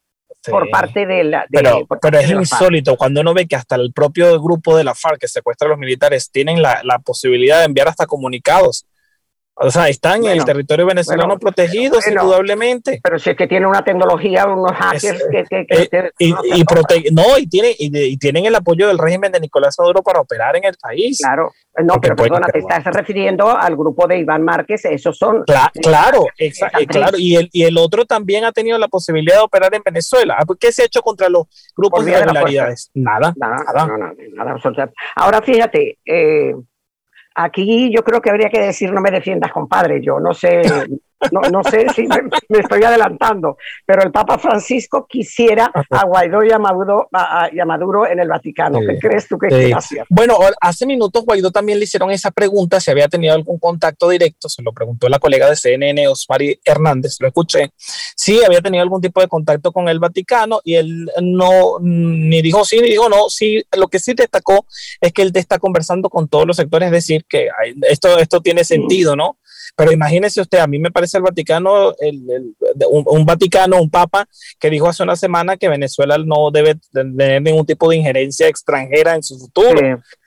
por 0.49 0.71
parte 0.71 1.07
de 1.07 1.25
la. 1.25 1.47
pero, 1.51 1.87
pero 2.01 2.19
es 2.19 2.31
insólito 2.31 2.97
cuando 2.97 3.21
uno 3.21 3.35
ve 3.35 3.49
que 3.49 3.57
hasta 3.57 3.75
el 3.75 3.93
propio 3.93 4.41
grupo 4.41 4.77
de 4.77 4.85
la 4.85 4.95
FARC 4.95 5.19
que 5.19 5.29
secuestra 5.29 5.67
a 5.67 5.71
los 5.71 5.79
militares 5.79 6.31
tienen 6.31 6.63
la, 6.63 6.83
la 6.85 7.01
posibilidad 7.01 7.59
de 7.59 7.65
enviar 7.65 7.89
hasta 7.89 8.07
comunicados 8.07 8.87
o 9.57 9.71
sea, 9.71 9.89
están 9.89 10.25
en 10.25 10.33
el 10.33 10.45
territorio 10.45 10.87
venezolano 10.87 11.39
protegidos, 11.39 12.07
indudablemente. 12.09 13.01
Pero 13.03 13.19
si 13.21 13.31
es 13.31 13.37
que 13.37 13.47
tiene 13.47 13.67
una 13.67 13.85
tecnología, 13.85 14.47
unos 14.47 14.73
hackers 14.73 15.23
que, 15.31 15.45
eh, 15.51 16.11
y, 16.19 16.33
no, 17.13 17.39
y, 17.39 17.47
tiene, 17.47 17.75
y, 17.79 18.17
tienen 18.19 18.47
el 18.47 18.55
apoyo 18.57 18.89
del 18.89 18.99
régimen 18.99 19.31
de 19.31 19.39
Nicolás 19.39 19.77
Maduro 19.79 20.03
para 20.03 20.21
operar 20.21 20.57
en 20.57 20.65
el 20.65 20.75
país. 20.81 21.21
Claro, 21.23 21.53
no, 21.85 22.01
pero 22.01 22.17
perdona, 22.17 22.49
te 22.49 22.59
estás 22.59 22.85
refiriendo 22.85 23.57
al 23.57 23.77
grupo 23.77 24.09
de 24.09 24.19
Iván 24.19 24.43
Márquez, 24.43 24.85
esos 24.87 25.17
son. 25.17 25.45
claro, 25.45 25.71
claro. 26.89 27.11
Y 27.17 27.37
el, 27.37 27.49
y 27.53 27.63
el 27.63 27.79
otro 27.79 28.05
también 28.07 28.45
ha 28.45 28.51
tenido 28.51 28.77
la 28.79 28.89
posibilidad 28.89 29.37
de 29.37 29.43
operar 29.43 29.73
en 29.75 29.83
Venezuela. 29.85 30.37
Ah, 30.39 30.45
¿Qué 30.59 30.73
se 30.73 30.83
ha 30.83 30.87
hecho 30.87 31.01
contra 31.01 31.29
los 31.29 31.47
grupos 31.77 32.05
de 32.05 32.11
irregularidades? 32.11 32.91
Nada, 32.95 33.33
nada, 33.37 33.65
nada. 33.73 34.15
nada, 34.35 34.93
Ahora 35.15 35.41
fíjate, 35.43 35.99
eh, 36.05 36.55
Aquí 37.35 37.91
yo 37.93 38.03
creo 38.05 38.21
que 38.21 38.31
habría 38.31 38.49
que 38.49 38.61
decir 38.61 38.93
no 38.93 39.01
me 39.01 39.11
defiendas, 39.11 39.53
compadre. 39.53 40.01
Yo 40.01 40.21
no 40.21 40.33
sé, 40.33 40.63
no, 41.33 41.41
no 41.51 41.65
sé 41.65 41.87
si 41.95 42.07
me, 42.07 42.59
estoy 42.59 42.83
adelantando, 42.83 43.57
pero 43.87 44.03
el 44.03 44.13
Papa 44.13 44.39
Francisco 44.39 45.07
quisiera 45.09 45.71
a 45.91 46.05
Guaidó 46.05 46.45
y 46.45 46.51
a 46.51 46.59
Maduro, 46.59 47.09
a, 47.13 47.49
Maduro 47.67 48.07
en 48.07 48.21
el 48.21 48.29
Vaticano. 48.29 48.81
¿Qué 48.81 48.99
crees 48.99 49.29
tú 49.29 49.39
que 49.39 49.51
sí. 49.51 49.73
hacer? 49.73 50.05
Bueno, 50.09 50.39
hace 50.61 50.87
minutos 50.87 51.25
Guaidó 51.25 51.51
también 51.51 51.79
le 51.79 51.85
hicieron 51.85 52.11
esa 52.11 52.31
pregunta, 52.31 52.81
si 52.81 52.91
había 52.91 53.09
tenido 53.09 53.35
algún 53.35 53.59
contacto 53.59 54.09
directo, 54.09 54.49
se 54.49 54.63
lo 54.63 54.73
preguntó 54.73 55.09
la 55.09 55.19
colega 55.19 55.49
de 55.49 55.57
CNN, 55.57 56.09
Osmari 56.09 56.59
Hernández, 56.65 57.17
lo 57.21 57.29
escuché, 57.29 57.71
sí 57.77 58.43
había 58.45 58.61
tenido 58.61 58.83
algún 58.83 59.01
tipo 59.01 59.21
de 59.21 59.29
contacto 59.29 59.73
con 59.73 59.89
el 59.89 59.99
Vaticano 59.99 60.61
y 60.65 60.75
él 60.75 61.11
no, 61.23 61.79
ni 61.81 62.43
dijo 62.43 62.65
sí, 62.65 62.81
ni 62.81 62.89
dijo 62.89 63.09
no, 63.09 63.29
sí, 63.29 63.63
lo 63.77 63.89
que 63.89 63.99
sí 63.99 64.15
destacó 64.15 64.67
es 65.01 65.13
que 65.13 65.23
él 65.23 65.33
está 65.35 65.59
conversando 65.59 66.09
con 66.11 66.29
todos 66.29 66.47
los 66.47 66.57
sectores, 66.57 66.87
es 66.87 66.93
decir, 66.93 67.25
que 67.29 67.49
esto, 67.83 68.19
esto 68.19 68.41
tiene 68.41 68.65
sentido, 68.65 69.17
¿no? 69.17 69.39
Pero 69.77 69.93
imagínese 69.93 70.41
usted, 70.41 70.59
a 70.59 70.67
mí 70.67 70.79
me 70.79 70.91
parece 70.91 71.17
el 71.17 71.25
Vaticano, 71.25 71.93
un, 72.91 73.27
Vaticano, 73.27 73.81
un 73.81 73.91
Papa, 73.91 74.27
que 74.61 74.71
dijo 74.71 74.89
hace 74.89 75.03
una 75.03 75.17
semana 75.17 75.57
que 75.57 75.69
Venezuela 75.69 76.17
no 76.19 76.51
debe 76.53 76.77
tener 76.93 77.43
ningún 77.43 77.67
tipo 77.67 77.91
de 77.91 77.97
injerencia 77.97 78.47
extranjera 78.47 79.15
en 79.15 79.23
su 79.23 79.39
futuro. 79.39 79.79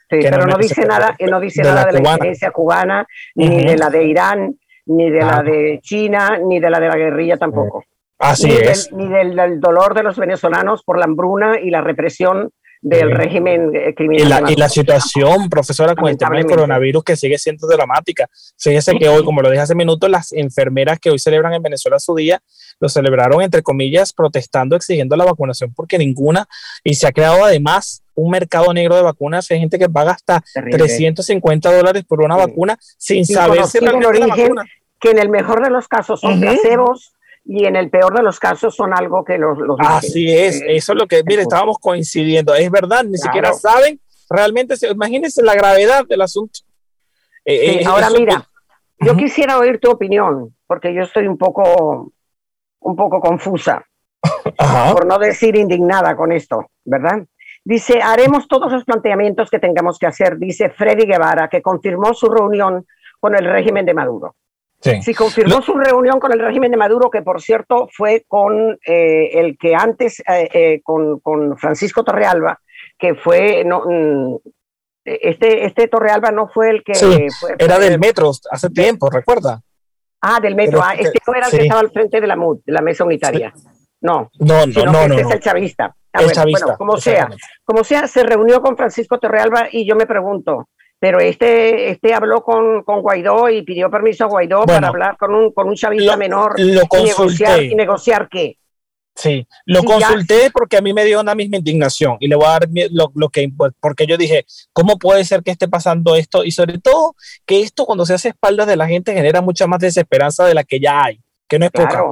Sí, 0.10 0.20
pero 0.22 0.46
no, 0.46 0.58
dice 0.58 0.86
nada, 0.86 1.16
no 1.20 1.40
dice 1.40 1.62
nada 1.62 1.86
de 1.86 2.02
la 2.02 2.14
injerencia 2.14 2.52
cubana, 2.52 3.06
ni 3.36 3.66
de 3.66 3.78
la 3.78 3.90
de 3.90 4.06
Irán, 4.06 4.58
ni 4.86 5.10
de 5.10 5.20
la 5.20 5.44
de 5.44 5.80
China, 5.82 6.40
ni 6.46 6.60
de 6.60 6.70
la 6.70 6.80
de 6.80 6.88
la 6.88 6.98
guerrilla 6.98 7.38
tampoco. 7.38 7.84
Así 8.20 8.50
es. 8.52 8.92
ni 8.92 9.08
del 9.08 9.60
dolor 9.60 9.94
de 9.94 10.04
los 10.04 10.18
venezolanos 10.18 10.84
por 10.84 10.98
la 10.98 11.06
hambruna 11.06 11.60
y 11.62 11.70
la 11.70 11.82
represión 11.82 12.50
del 12.82 13.12
régimen 13.12 13.72
eh, 13.76 13.94
criminal. 13.96 14.46
Y 14.50 14.56
la, 14.56 14.70
situación, 14.70 15.50
profesora, 15.50 15.96
con 15.96 16.10
el 16.10 16.18
tema 16.18 16.38
del 16.38 16.46
coronavirus 16.46 17.04
que 17.04 17.16
sigue 17.16 17.38
siendo 17.38 17.68
dramática. 17.68 18.30
Fíjese 18.58 18.96
que 18.98 19.10
hoy, 19.10 19.24
como 19.24 19.42
lo 19.42 19.50
dije 19.50 19.62
hace 19.62 19.76
minutos, 19.76 20.10
las 20.10 20.32
enfermeras 20.32 21.00
que 21.00 21.10
hoy 21.10 21.20
celebran 21.20 21.54
en 21.54 21.62
Venezuela 21.62 22.00
su 22.00 22.16
día, 22.16 22.42
lo 22.80 22.90
celebraron 22.90 23.42
entre 23.42 23.64
comillas 23.64 24.14
protestando, 24.14 24.76
exigiendo 24.76 25.16
la 25.16 25.26
vacunación 25.26 25.74
porque 25.74 25.98
ninguna, 25.98 26.48
y 26.84 26.96
se 26.96 27.08
ha 27.08 27.12
creado 27.12 27.44
además 27.44 28.04
un 28.14 28.32
mercado 28.32 28.74
negro 28.74 28.96
de 28.96 29.04
vacunas. 29.04 29.50
Hay 29.52 29.60
gente 29.60 29.80
que 29.80 29.90
paga 29.90 30.12
hasta 30.12 30.44
350 30.54 31.76
dólares 31.76 32.04
por 32.08 32.22
una 32.22 32.36
vacuna 32.36 32.78
sin 32.98 33.26
saber 33.26 33.66
si 33.66 33.80
realmente 33.80 34.20
la 34.20 34.28
vacuna. 34.28 34.66
Que 35.00 35.12
en 35.12 35.20
el 35.20 35.30
mejor 35.30 35.64
de 35.64 35.70
los 35.70 35.88
casos 35.88 36.20
son 36.22 36.44
uh 36.44 36.56
y 37.50 37.66
en 37.66 37.78
el 37.78 37.90
peor 37.90 38.14
de 38.14 38.24
los 38.24 38.40
casos 38.40 38.76
son 38.76 38.94
algo 38.94 39.24
que 39.24 39.38
los... 39.38 39.58
los 39.58 39.78
Así 39.80 40.30
es, 40.30 40.62
eso 40.68 40.92
es 40.92 41.00
lo 41.00 41.08
que, 41.08 41.24
mire, 41.26 41.44
estábamos 41.44 41.78
coincidiendo, 41.80 42.54
es 42.54 42.70
verdad, 42.70 43.06
ni 43.06 43.18
siquiera 43.18 43.54
saben 43.54 44.02
realmente, 44.30 44.76
imagínense 44.92 45.42
la 45.42 45.56
gravedad 45.56 46.06
del 46.06 46.22
asunto. 46.22 46.60
Eh, 47.46 47.80
eh, 47.80 47.86
ahora 47.86 48.10
mira, 48.10 48.46
yo 49.00 49.16
quisiera 49.16 49.58
oír 49.58 49.80
tu 49.80 49.90
opinión, 49.90 50.54
porque 50.68 50.94
yo 50.94 51.04
estoy 51.04 51.26
un 51.28 51.38
poco, 51.38 52.12
un 52.80 52.96
poco 52.98 53.22
confusa, 53.22 53.86
por 54.92 55.06
no 55.06 55.18
decir 55.18 55.56
indignada 55.56 56.18
con 56.18 56.34
esto, 56.34 56.70
¿verdad? 56.84 57.26
Dice, 57.64 58.02
haremos 58.02 58.50
todos 58.50 58.72
los 58.74 58.84
planteamientos 58.84 59.50
que 59.50 59.60
tengamos 59.60 59.98
que 59.98 60.08
hacer, 60.08 60.38
dice 60.38 60.70
Freddy 60.70 61.06
Guevara, 61.06 61.48
que 61.48 61.62
confirmó 61.62 62.14
su 62.14 62.28
reunión 62.28 62.86
con 63.22 63.36
el 63.36 63.46
régimen 63.46 63.86
de 63.86 63.94
Maduro. 63.94 64.36
Sí. 64.80 65.14
confirmó 65.14 65.62
su 65.62 65.74
reunión 65.74 66.20
con 66.20 66.32
el 66.32 66.40
régimen 66.40 66.72
de 66.72 66.78
Maduro, 66.78 67.10
que 67.10 67.22
por 67.22 67.42
cierto 67.42 67.90
fue 67.92 68.26
con 68.28 68.78
eh, 68.86 69.32
el 69.34 69.58
que 69.58 69.76
antes, 69.76 70.20
eh, 70.20 70.50
eh, 70.54 70.82
con, 70.84 71.20
con, 71.20 71.58
Francisco 71.58 72.04
Torrealba, 72.04 72.60
que 72.98 73.16
fue, 73.16 73.64
no, 73.66 73.84
mm, 73.86 74.36
este, 75.04 75.66
este 75.66 75.88
Torrealba 75.88 76.32
no 76.32 76.48
fue 76.48 76.70
el 76.70 76.84
que... 76.84 76.94
fue, 76.94 77.56
era 77.58 77.80
del 77.80 78.00
metro 78.00 78.32
hace 78.52 78.70
tiempo, 78.70 79.10
¿recuerda? 79.10 79.62
Ah, 80.22 80.40
del 80.40 80.56
metro, 80.56 80.80
ah, 80.84 80.94
este 80.94 81.20
no 81.26 81.34
era 81.34 81.48
el 81.48 81.52
que 81.52 81.64
estaba 81.64 81.80
al 81.80 81.92
frente 81.92 82.22
de 82.22 82.28
la 82.28 82.36
MUD, 82.36 82.60
de 82.66 82.74
la 82.74 82.82
mesa 82.82 83.04
unitaria. 83.04 83.54
No, 84.02 84.30
no, 84.40 84.66
no, 84.68 84.86
no, 84.86 85.02
este 85.04 85.22
es 85.22 85.32
el 85.32 85.40
chavista. 85.40 85.96
Ah, 86.14 86.22
el 86.22 86.32
chavista, 86.32 86.78
como 86.78 86.98
sea, 86.98 87.30
como 87.64 87.84
sea, 87.84 88.08
se 88.08 88.24
reunió 88.24 88.62
con 88.62 88.78
Francisco 88.78 89.20
Torrealba 89.20 89.68
y 89.72 89.88
yo 89.88 89.96
me 89.96 90.06
pregunto, 90.06 90.70
pero 91.00 91.20
este, 91.20 91.92
este 91.92 92.14
habló 92.14 92.42
con, 92.42 92.84
con 92.84 93.02
Guaidó 93.02 93.50
y 93.50 93.62
pidió 93.62 93.90
permiso 93.90 94.26
a 94.26 94.28
Guaidó 94.28 94.64
para 94.66 94.88
hablar 94.88 95.18
con 95.18 95.34
un, 95.34 95.52
con 95.52 95.68
un 95.68 95.76
chavista 95.76 96.18
menor 96.18 96.56
y, 96.58 96.72
negociar, 96.72 97.64
y 97.64 97.76
negociar 97.76 98.28
qué. 98.30 98.58
Sí, 99.18 99.48
lo 99.66 99.84
consulté 99.84 100.52
porque 100.52 100.78
a 100.78 100.82
mí 100.82 100.94
me 100.94 101.04
dio 101.04 101.20
una 101.20 101.34
misma 101.34 101.58
indignación 101.58 102.18
y 102.20 102.28
le 102.28 102.36
voy 102.36 102.46
a 102.46 102.50
dar 102.50 102.70
lo, 102.92 103.12
lo, 103.16 103.30
que, 103.30 103.50
porque 103.80 104.06
yo 104.06 104.16
dije, 104.16 104.46
¿cómo 104.74 105.00
puede 105.00 105.26
ser 105.26 105.42
que 105.42 105.50
esté 105.50 105.68
pasando 105.68 106.16
esto? 106.16 106.44
Y 106.44 106.52
sobre 106.52 106.78
todo 106.78 107.16
que 107.46 107.62
esto 107.62 107.86
cuando 107.86 108.06
se 108.06 108.14
hace 108.14 108.30
espaldas 108.30 108.68
de 108.68 108.76
la 108.76 108.88
gente 108.88 109.14
genera 109.14 109.42
mucha 109.42 109.66
más 109.66 109.80
desesperanza 109.80 110.46
de 110.46 110.54
la 110.54 110.64
que 110.64 110.80
ya 110.80 111.04
hay, 111.04 111.20
que 111.48 111.58
no 111.58 111.66
es 111.66 111.72
poca. 111.72 112.04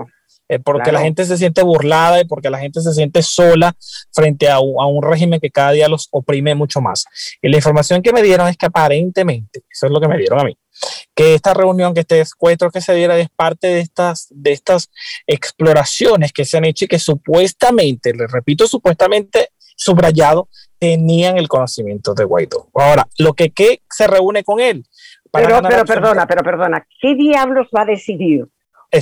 Eh, 0.47 0.60
porque 0.60 0.91
la 0.91 1.01
gente 1.01 1.25
se 1.25 1.38
siente 1.38 1.63
burlada 1.63 2.21
y 2.21 2.25
porque 2.25 2.51
la 2.51 2.60
gente 2.60 2.79
se 2.79 2.93
siente 2.93 3.23
sola 3.23 3.75
frente 4.13 4.47
a 4.47 4.60
un, 4.60 4.79
a 4.79 4.86
un, 4.86 5.01
régimen 5.01 5.39
que 5.39 5.49
cada 5.49 5.71
día 5.71 5.88
los 5.88 6.08
oprime 6.12 6.53
mucho 6.53 6.81
más. 6.81 7.05
Y 7.41 7.49
la 7.49 7.58
información 7.58 8.03
que 8.03 8.13
me 8.13 8.21
dieron 8.21 8.47
es 8.47 8.55
que 8.55 8.67
aparentemente, 8.67 9.63
eso 9.69 9.88
es 9.88 9.91
lo 9.91 9.99
que 9.99 10.08
me 10.08 10.19
dieron 10.19 10.39
a 10.39 10.43
mí, 10.43 10.55
que 11.15 11.34
esta 11.34 11.55
reunión, 11.55 11.95
que 11.95 12.01
este 12.01 12.19
encuentro 12.19 12.69
que 12.69 12.81
se 12.81 12.93
diera 12.93 13.17
es 13.17 13.29
parte 13.36 13.67
de 13.67 13.79
estas, 13.79 14.27
de 14.29 14.51
estas 14.51 14.91
exploraciones 15.25 16.31
que 16.31 16.45
se 16.45 16.58
han 16.58 16.65
hecho 16.65 16.86
y 16.86 16.89
que 16.89 16.99
supuestamente, 16.99 18.13
les 18.13 18.31
repito, 18.31 18.67
supuestamente 18.67 19.49
subrayado, 19.75 20.49
tenían 20.77 21.38
el 21.38 21.47
conocimiento 21.47 22.13
de 22.13 22.23
Guaidó. 22.23 22.69
Ahora, 22.75 23.08
lo 23.17 23.34
que, 23.34 23.49
que 23.49 23.81
se 23.89 24.05
reúne 24.05 24.43
con 24.43 24.60
él. 24.60 24.86
pero, 25.31 25.60
pero 25.63 25.86
perdona, 25.86 26.27
pero 26.27 26.43
perdona, 26.43 26.88
¿qué 27.01 27.15
diablos 27.15 27.67
va 27.75 27.81
a 27.81 27.86
decidir 27.86 28.47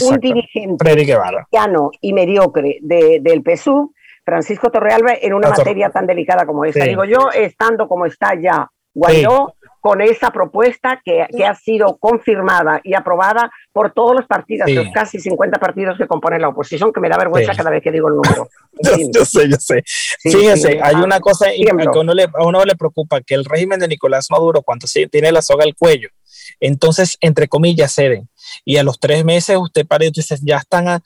un 0.01 0.19
dirigente 0.19 0.95
cristiano 0.95 1.91
y 2.01 2.13
mediocre 2.13 2.79
de, 2.81 3.19
del 3.21 3.43
PSU, 3.43 3.93
Francisco 4.25 4.69
Torrealba, 4.71 5.13
en 5.21 5.33
una 5.33 5.49
materia 5.49 5.89
tan 5.89 6.07
delicada 6.07 6.45
como 6.45 6.65
esta. 6.65 6.85
Digo 6.85 7.05
yo, 7.05 7.29
estando 7.33 7.87
como 7.87 8.05
está 8.05 8.35
ya 8.39 8.69
Guaidó, 8.93 9.55
con 9.81 9.99
esa 10.01 10.31
propuesta 10.31 11.01
que, 11.03 11.25
que, 11.35 11.45
ha 11.45 11.55
sido 11.55 11.97
confirmada 11.97 12.79
y 12.85 12.93
aprobada 12.93 13.51
por 13.73 13.91
todos 13.91 14.15
los 14.15 14.25
partidos, 14.27 14.71
los 14.71 14.87
casi 14.93 15.19
50 15.19 15.59
partidos 15.59 15.97
que 15.97 16.07
componen 16.07 16.41
la 16.41 16.49
oposición, 16.49 16.93
que 16.93 17.01
me 17.01 17.09
da 17.09 17.17
vergüenza 17.17 17.53
cada 17.53 17.69
vez 17.69 17.83
que 17.83 17.91
digo 17.91 18.07
el 18.07 18.15
número. 18.15 18.47
yo, 19.13 19.25
sé, 19.25 19.49
yo 19.49 19.57
sé. 19.57 19.83
Fíjense, 20.21 20.79
hay 20.81 20.95
una 20.95 21.19
cosa 21.19 21.47
que 21.49 21.99
uno 21.99 22.13
le, 22.13 22.23
a 22.23 22.45
uno 22.45 22.63
le 22.63 22.75
preocupa, 22.75 23.19
que 23.19 23.35
el 23.35 23.43
régimen 23.43 23.79
de 23.79 23.89
Nicolás 23.89 24.27
Maduro, 24.31 24.61
cuando 24.61 24.87
tiene 25.11 25.31
la 25.33 25.41
soga 25.41 25.65
al 25.65 25.75
cuello, 25.75 26.07
entonces, 26.59 27.17
entre 27.19 27.47
comillas, 27.47 27.93
ceden. 27.93 28.29
Y 28.65 28.77
a 28.77 28.83
los 28.83 28.99
tres 28.99 29.23
meses 29.23 29.57
usted 29.57 29.85
parece, 29.85 30.11
dice, 30.15 30.37
ya 30.41 30.57
están 30.57 31.01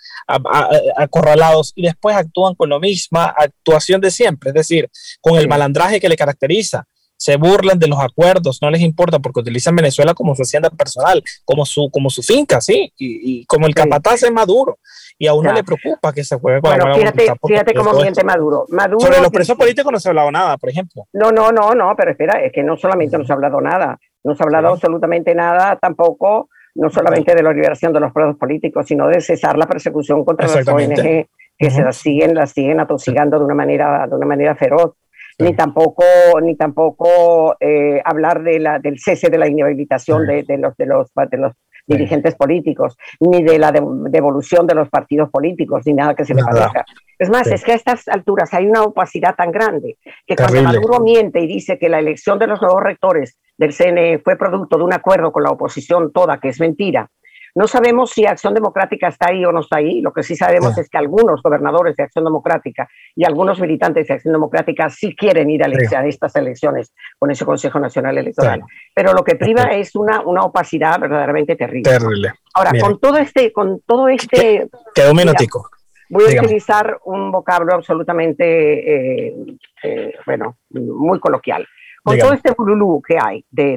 acorralados 0.96 1.74
y 1.76 1.84
después 1.84 2.16
actúan 2.16 2.56
con 2.56 2.70
la 2.70 2.80
misma 2.80 3.26
actuación 3.26 4.02
de 4.02 4.12
siempre, 4.12 4.50
es 4.50 4.54
decir, 4.54 4.90
con 5.22 5.38
el 5.38 5.48
malandraje 5.48 6.00
que 6.00 6.10
le 6.10 6.16
caracteriza. 6.16 6.86
Se 7.20 7.36
burlan 7.36 7.80
de 7.80 7.88
los 7.88 8.00
acuerdos, 8.00 8.60
no 8.62 8.70
les 8.70 8.82
importa 8.82 9.18
porque 9.18 9.40
utilizan 9.40 9.76
Venezuela 9.76 10.14
como 10.14 10.36
su 10.36 10.44
hacienda 10.44 10.70
personal, 10.70 11.24
como 11.46 11.66
su, 11.66 11.90
como 11.90 12.12
su 12.12 12.22
finca, 12.22 12.62
sí, 12.62 12.94
y, 12.96 13.44
como 13.46 13.66
el 13.66 13.74
capataz 13.74 14.22
es 14.22 14.32
Maduro 14.32 14.78
y 15.18 15.28
a 15.28 15.34
uno 15.34 15.52
le 15.52 15.64
preocupa 15.64 16.14
que 16.14 16.24
se 16.24 16.38
juegue 16.38 16.62
con 16.62 16.78
bueno, 16.78 16.94
fíjate, 16.94 17.26
fíjate 17.48 17.74
cómo 17.74 17.94
miente 17.94 18.24
Maduro. 18.24 18.66
Maduro. 18.70 19.00
Sobre 19.00 19.20
los 19.20 19.32
presos 19.32 19.58
políticos 19.58 19.92
no 19.92 20.00
se 20.00 20.10
ha 20.10 20.12
hablado 20.12 20.32
nada, 20.32 20.58
por 20.58 20.70
ejemplo. 20.70 21.08
No, 21.14 21.32
no, 21.32 21.52
no, 21.52 21.74
no, 21.74 21.96
pero 21.98 22.12
espera, 22.12 22.44
es 22.44 22.52
que 22.52 22.64
no 22.64 22.78
solamente 22.78 23.18
no 23.18 23.26
se 23.26 23.34
ha 23.34 23.36
hablado 23.36 23.60
nada. 23.60 24.00
No 24.24 24.36
se 24.36 24.44
ha 24.44 24.46
hablado 24.46 24.70
absolutamente 24.70 25.34
nada 25.34 25.78
tampoco, 25.82 26.50
no 26.78 26.90
solamente 26.90 27.36
de 27.36 27.44
la 27.44 27.52
liberación 27.52 27.92
de 27.92 28.00
los 28.00 28.12
presos 28.14 28.38
políticos, 28.38 28.86
sino 28.88 29.08
de 29.08 29.20
cesar 29.22 29.58
la 29.58 29.68
persecución 29.68 30.24
contra 30.24 30.48
las 30.48 30.68
ONG 30.68 31.28
que 31.58 31.72
se 31.72 31.82
las 31.82 31.98
siguen, 31.98 32.36
las 32.36 32.52
siguen 32.52 32.80
atosigando 32.80 33.40
de 33.40 33.46
una 33.46 33.56
manera, 33.56 34.08
de 34.08 34.16
una 34.16 34.26
manera 34.26 34.56
feroz. 34.56 34.94
Ni 35.40 35.54
tampoco, 35.54 36.04
ni 36.42 36.56
tampoco 36.56 37.56
eh, 37.60 38.02
hablar 38.04 38.42
de 38.42 38.60
la, 38.60 38.80
del 38.80 38.98
cese 38.98 39.30
de 39.30 39.38
la 39.38 39.48
inhabilitación 39.48 40.26
de, 40.26 40.42
de, 40.42 40.58
los, 40.58 40.76
de, 40.78 40.88
los, 40.88 41.12
de 41.30 41.38
los 41.38 41.54
dirigentes 41.88 42.36
políticos, 42.36 42.98
ni 43.20 43.42
de 43.42 43.58
la 43.58 43.72
devolución 43.72 44.68
de 44.68 44.76
los 44.76 44.90
partidos 44.90 45.30
políticos, 45.30 45.84
ni 45.86 45.94
nada 45.94 46.14
que 46.14 46.26
se 46.26 46.36
le 46.36 46.44
parezca. 46.44 46.86
Es 47.18 47.30
más, 47.30 47.48
es 47.48 47.64
que 47.64 47.72
a 47.72 47.76
estas 47.76 48.08
alturas 48.08 48.54
hay 48.54 48.68
una 48.68 48.84
opacidad 48.84 49.36
tan 49.36 49.52
grande 49.52 49.98
que 50.26 50.36
cuando 50.36 50.62
Maduro 50.62 51.00
miente 51.00 51.40
y 51.40 51.48
dice 51.48 51.80
que 51.80 51.90
la 51.90 52.00
elección 52.00 52.38
de 52.38 52.48
los 52.48 52.62
nuevos 52.62 52.84
rectores 52.84 53.38
del 53.58 53.74
CNE 53.74 54.20
fue 54.20 54.36
producto 54.36 54.78
de 54.78 54.84
un 54.84 54.94
acuerdo 54.94 55.32
con 55.32 55.44
la 55.44 55.50
oposición 55.50 56.12
toda, 56.12 56.40
que 56.40 56.50
es 56.50 56.60
mentira, 56.60 57.10
no 57.58 57.68
sabemos 57.68 58.12
si 58.12 58.24
Acción 58.24 58.54
Democrática 58.54 59.08
está 59.08 59.32
ahí 59.32 59.44
o 59.44 59.52
no 59.52 59.62
está 59.62 59.78
ahí. 59.78 60.00
Lo 60.00 60.14
que 60.14 60.22
sí 60.22 60.36
sabemos 60.36 60.78
es 60.78 60.88
que 60.90 60.98
algunos 61.00 61.42
gobernadores 61.42 61.96
de 61.96 62.04
Acción 62.04 62.24
Democrática 62.24 62.88
y 63.16 63.26
algunos 63.26 63.60
militantes 63.60 64.08
de 64.08 64.14
Acción 64.14 64.34
Democrática 64.34 64.92
sí 64.92 65.16
quieren 65.16 65.50
ir 65.50 65.64
a, 65.64 65.68
estas 66.06 66.36
elecciones 66.36 66.94
con 67.18 67.32
ese 67.32 67.46
Consejo 67.46 67.80
Nacional 67.80 68.16
Electoral. 68.16 68.62
Pero 68.94 69.12
lo 69.14 69.24
que 69.24 69.34
priva 69.38 69.64
es 69.72 69.96
una, 69.96 70.22
una 70.22 70.42
opacidad 70.44 71.00
verdaderamente 71.00 71.56
terrible. 71.56 71.90
Terrible. 71.90 72.34
Ahora, 72.54 72.74
con 72.80 73.00
todo 73.00 73.18
este, 73.18 73.52
con 73.52 73.82
todo 73.88 74.08
este. 74.08 74.70
Quedó 74.94 75.10
un 75.10 75.18
minutico. 75.18 75.68
Voy 76.10 76.26
a 76.26 76.40
utilizar 76.40 77.00
un 77.06 77.32
vocablo 77.32 77.74
absolutamente, 77.74 79.30
eh, 79.30 79.36
eh, 79.82 80.14
bueno, 80.28 80.58
muy 80.70 81.20
coloquial 81.20 81.68
con 82.08 82.18
todo 82.18 82.34
este 82.34 82.54
bululú 82.58 83.02
que 83.06 83.18
hay 83.22 83.44
de, 83.52 83.76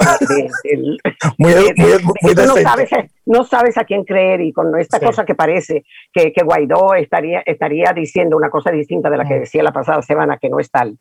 no, 3.26 3.44
sabes, 3.44 3.76
a 3.76 3.84
quién 3.84 4.04
creer 4.04 4.40
y 4.40 4.52
con 4.52 4.78
esta 4.78 5.00
cosa 5.00 5.24
que 5.24 5.34
parece 5.34 5.84
que, 6.12 6.32
que, 6.32 6.44
Guaidó 6.44 6.94
estaría, 6.94 7.42
estaría 7.44 7.92
diciendo 7.92 8.36
una 8.36 8.50
cosa 8.50 8.70
distinta 8.70 9.10
de 9.10 9.16
la 9.16 9.24
que 9.24 9.34
mm. 9.34 9.40
decía 9.40 9.62
la 9.64 9.72
pasada 9.72 10.00
semana, 10.02 10.38
que 10.38 10.48
no 10.48 10.60
es 10.60 10.70
tal. 10.70 10.96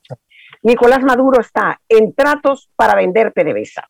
Nicolás 0.63 1.03
Maduro 1.03 1.39
está 1.39 1.79
en 1.87 2.13
tratos 2.13 2.71
para 2.75 2.95
vender 2.95 3.31
PDVSA. 3.31 3.87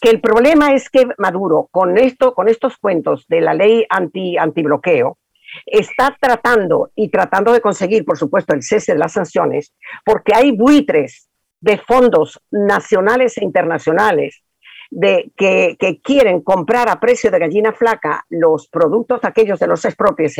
Que 0.00 0.10
el 0.10 0.20
problema 0.20 0.74
es 0.74 0.90
que 0.90 1.06
Maduro, 1.18 1.68
con 1.70 1.98
esto, 1.98 2.34
con 2.34 2.48
estos 2.48 2.76
cuentos 2.78 3.26
de 3.28 3.40
la 3.40 3.54
ley 3.54 3.84
anti, 3.88 4.36
antibloqueo, 4.38 5.18
está 5.64 6.16
tratando 6.20 6.90
y 6.94 7.08
tratando 7.10 7.52
de 7.52 7.60
conseguir, 7.60 8.04
por 8.04 8.18
supuesto, 8.18 8.54
el 8.54 8.62
cese 8.62 8.92
de 8.92 8.98
las 8.98 9.12
sanciones, 9.12 9.72
porque 10.04 10.32
hay 10.34 10.52
buitres 10.52 11.25
de 11.60 11.78
fondos 11.78 12.40
nacionales 12.50 13.38
e 13.38 13.44
internacionales 13.44 14.42
de 14.90 15.30
que, 15.36 15.76
quieren 16.02 16.40
comprar 16.42 16.88
a 16.88 17.00
precio 17.00 17.30
de 17.30 17.38
gallina 17.38 17.72
flaca 17.72 18.24
los 18.28 18.68
productos 18.68 19.20
aquellos 19.24 19.58
de 19.58 19.66
los 19.66 19.84
expropios, 19.84 20.34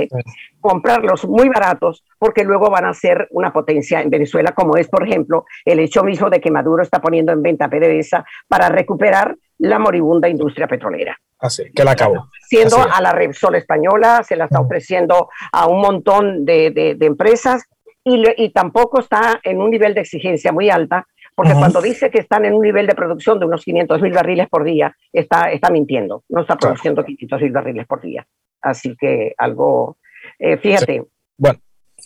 comprarlos 0.61 1.27
muy 1.27 1.49
baratos 1.49 2.05
porque 2.19 2.45
luego 2.45 2.71
van 2.71 2.85
a 2.85 2.95
ser 2.95 3.27
una 3.31 3.53
potencia 3.53 4.01
en 4.01 4.11
Venezuela, 4.11 4.53
como 4.53 4.77
es, 4.77 4.89
por 4.89 5.07
ejemplo, 5.07 5.45
el 5.65 5.81
hecho 5.81 6.05
mismo 6.05 6.31
de 6.31 6.41
que 6.41 6.51
Maduro 6.51 6.83
está 6.83 7.01
poniendo 7.01 7.33
en 7.33 7.43
venta 7.43 7.69
PDVSA 7.69 8.25
para 8.49 8.69
recuperar 8.69 9.37
la 9.59 9.79
moribunda 9.79 10.29
industria 10.29 10.67
petrolera. 10.67 11.19
Así, 11.39 11.71
que 11.75 11.85
la 11.85 11.93
acabó. 11.93 12.31
Siendo 12.49 12.77
a 12.79 13.01
la 13.01 13.13
Repsol 13.13 13.57
española, 13.57 14.23
se 14.23 14.37
la 14.37 14.45
está 14.45 14.61
ofreciendo 14.61 15.29
a 15.53 15.67
un 15.67 15.81
montón 15.81 16.45
de, 16.45 16.97
empresas 17.01 17.65
y, 18.07 18.23
y, 18.37 18.51
tampoco 18.51 19.01
está 19.01 19.41
en 19.43 19.61
un 19.61 19.71
nivel 19.71 19.93
de 19.93 20.01
exigencia 20.01 20.53
muy 20.53 20.71
alta 20.71 21.07
porque 21.37 21.53
cuando 21.53 21.83
dice 21.83 22.11
que 22.11 22.21
están 22.21 22.47
en 22.47 22.55
un 22.55 22.63
nivel 22.63 22.87
de 22.87 22.95
producción 22.95 23.39
de 23.39 23.45
unos 23.45 23.63
500 23.63 24.01
mil 24.01 24.13
barriles 24.13 24.49
por 24.49 24.65
día, 24.65 24.97
está, 25.13 25.51
está 25.51 25.69
mintiendo, 25.69 26.25
no 26.31 26.41
está 26.41 26.57
produciendo 26.57 27.05
500 27.05 27.43
mil 27.43 27.53
barriles 27.53 27.87
por 27.87 28.01
día. 28.01 28.27
Así 28.63 28.97
que 28.97 29.35
algo, 29.37 29.99
eh, 30.39 30.57
fíjate, 30.57 31.05
bueno. 31.37 31.59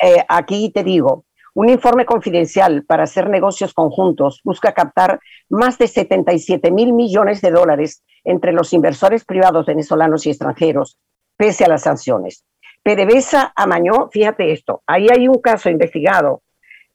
Eh, 0.02 0.24
aquí 0.28 0.70
te 0.70 0.82
digo, 0.82 1.26
un 1.54 1.68
informe 1.68 2.04
confidencial 2.04 2.84
para 2.84 3.04
hacer 3.04 3.30
negocios 3.30 3.72
conjuntos 3.72 4.40
busca 4.42 4.72
captar 4.72 5.20
más 5.48 5.78
de 5.78 5.86
77 5.86 6.72
mil 6.72 6.92
millones 6.92 7.40
de 7.40 7.52
dólares 7.52 8.02
entre 8.24 8.52
los 8.52 8.72
inversores 8.72 9.24
privados 9.24 9.64
venezolanos 9.64 10.26
y 10.26 10.30
extranjeros, 10.30 10.98
pese 11.36 11.64
a 11.64 11.68
las 11.68 11.82
sanciones. 11.82 12.44
PDVSA 12.82 13.52
amañó, 13.54 14.08
fíjate 14.10 14.52
esto, 14.52 14.82
ahí 14.86 15.08
hay 15.10 15.28
un 15.28 15.40
caso 15.40 15.68
investigado 15.68 16.42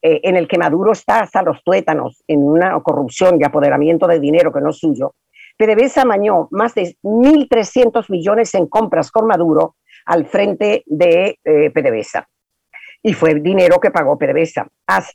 eh, 0.01 0.21
en 0.23 0.35
el 0.35 0.47
que 0.47 0.57
Maduro 0.57 0.91
está 0.91 1.21
hasta 1.21 1.41
los 1.41 1.63
tuétanos 1.63 2.23
en 2.27 2.43
una 2.43 2.79
corrupción 2.81 3.39
y 3.39 3.43
apoderamiento 3.43 4.07
de 4.07 4.19
dinero 4.19 4.51
que 4.51 4.61
no 4.61 4.69
es 4.69 4.77
suyo, 4.77 5.15
PDVSA 5.57 6.01
amañó 6.01 6.47
más 6.51 6.75
de 6.75 6.97
1.300 7.01 8.09
millones 8.09 8.53
en 8.55 8.67
compras 8.67 9.09
con 9.09 9.27
Maduro 9.27 9.75
al 10.05 10.25
frente 10.25 10.83
de 10.85 11.39
eh, 11.43 11.71
PDVSA. 11.71 12.27
Y 13.01 13.13
fue 13.13 13.31
el 13.31 13.43
dinero 13.43 13.79
que 13.79 13.91
pagó 13.91 14.17
PDVSA. 14.17 14.67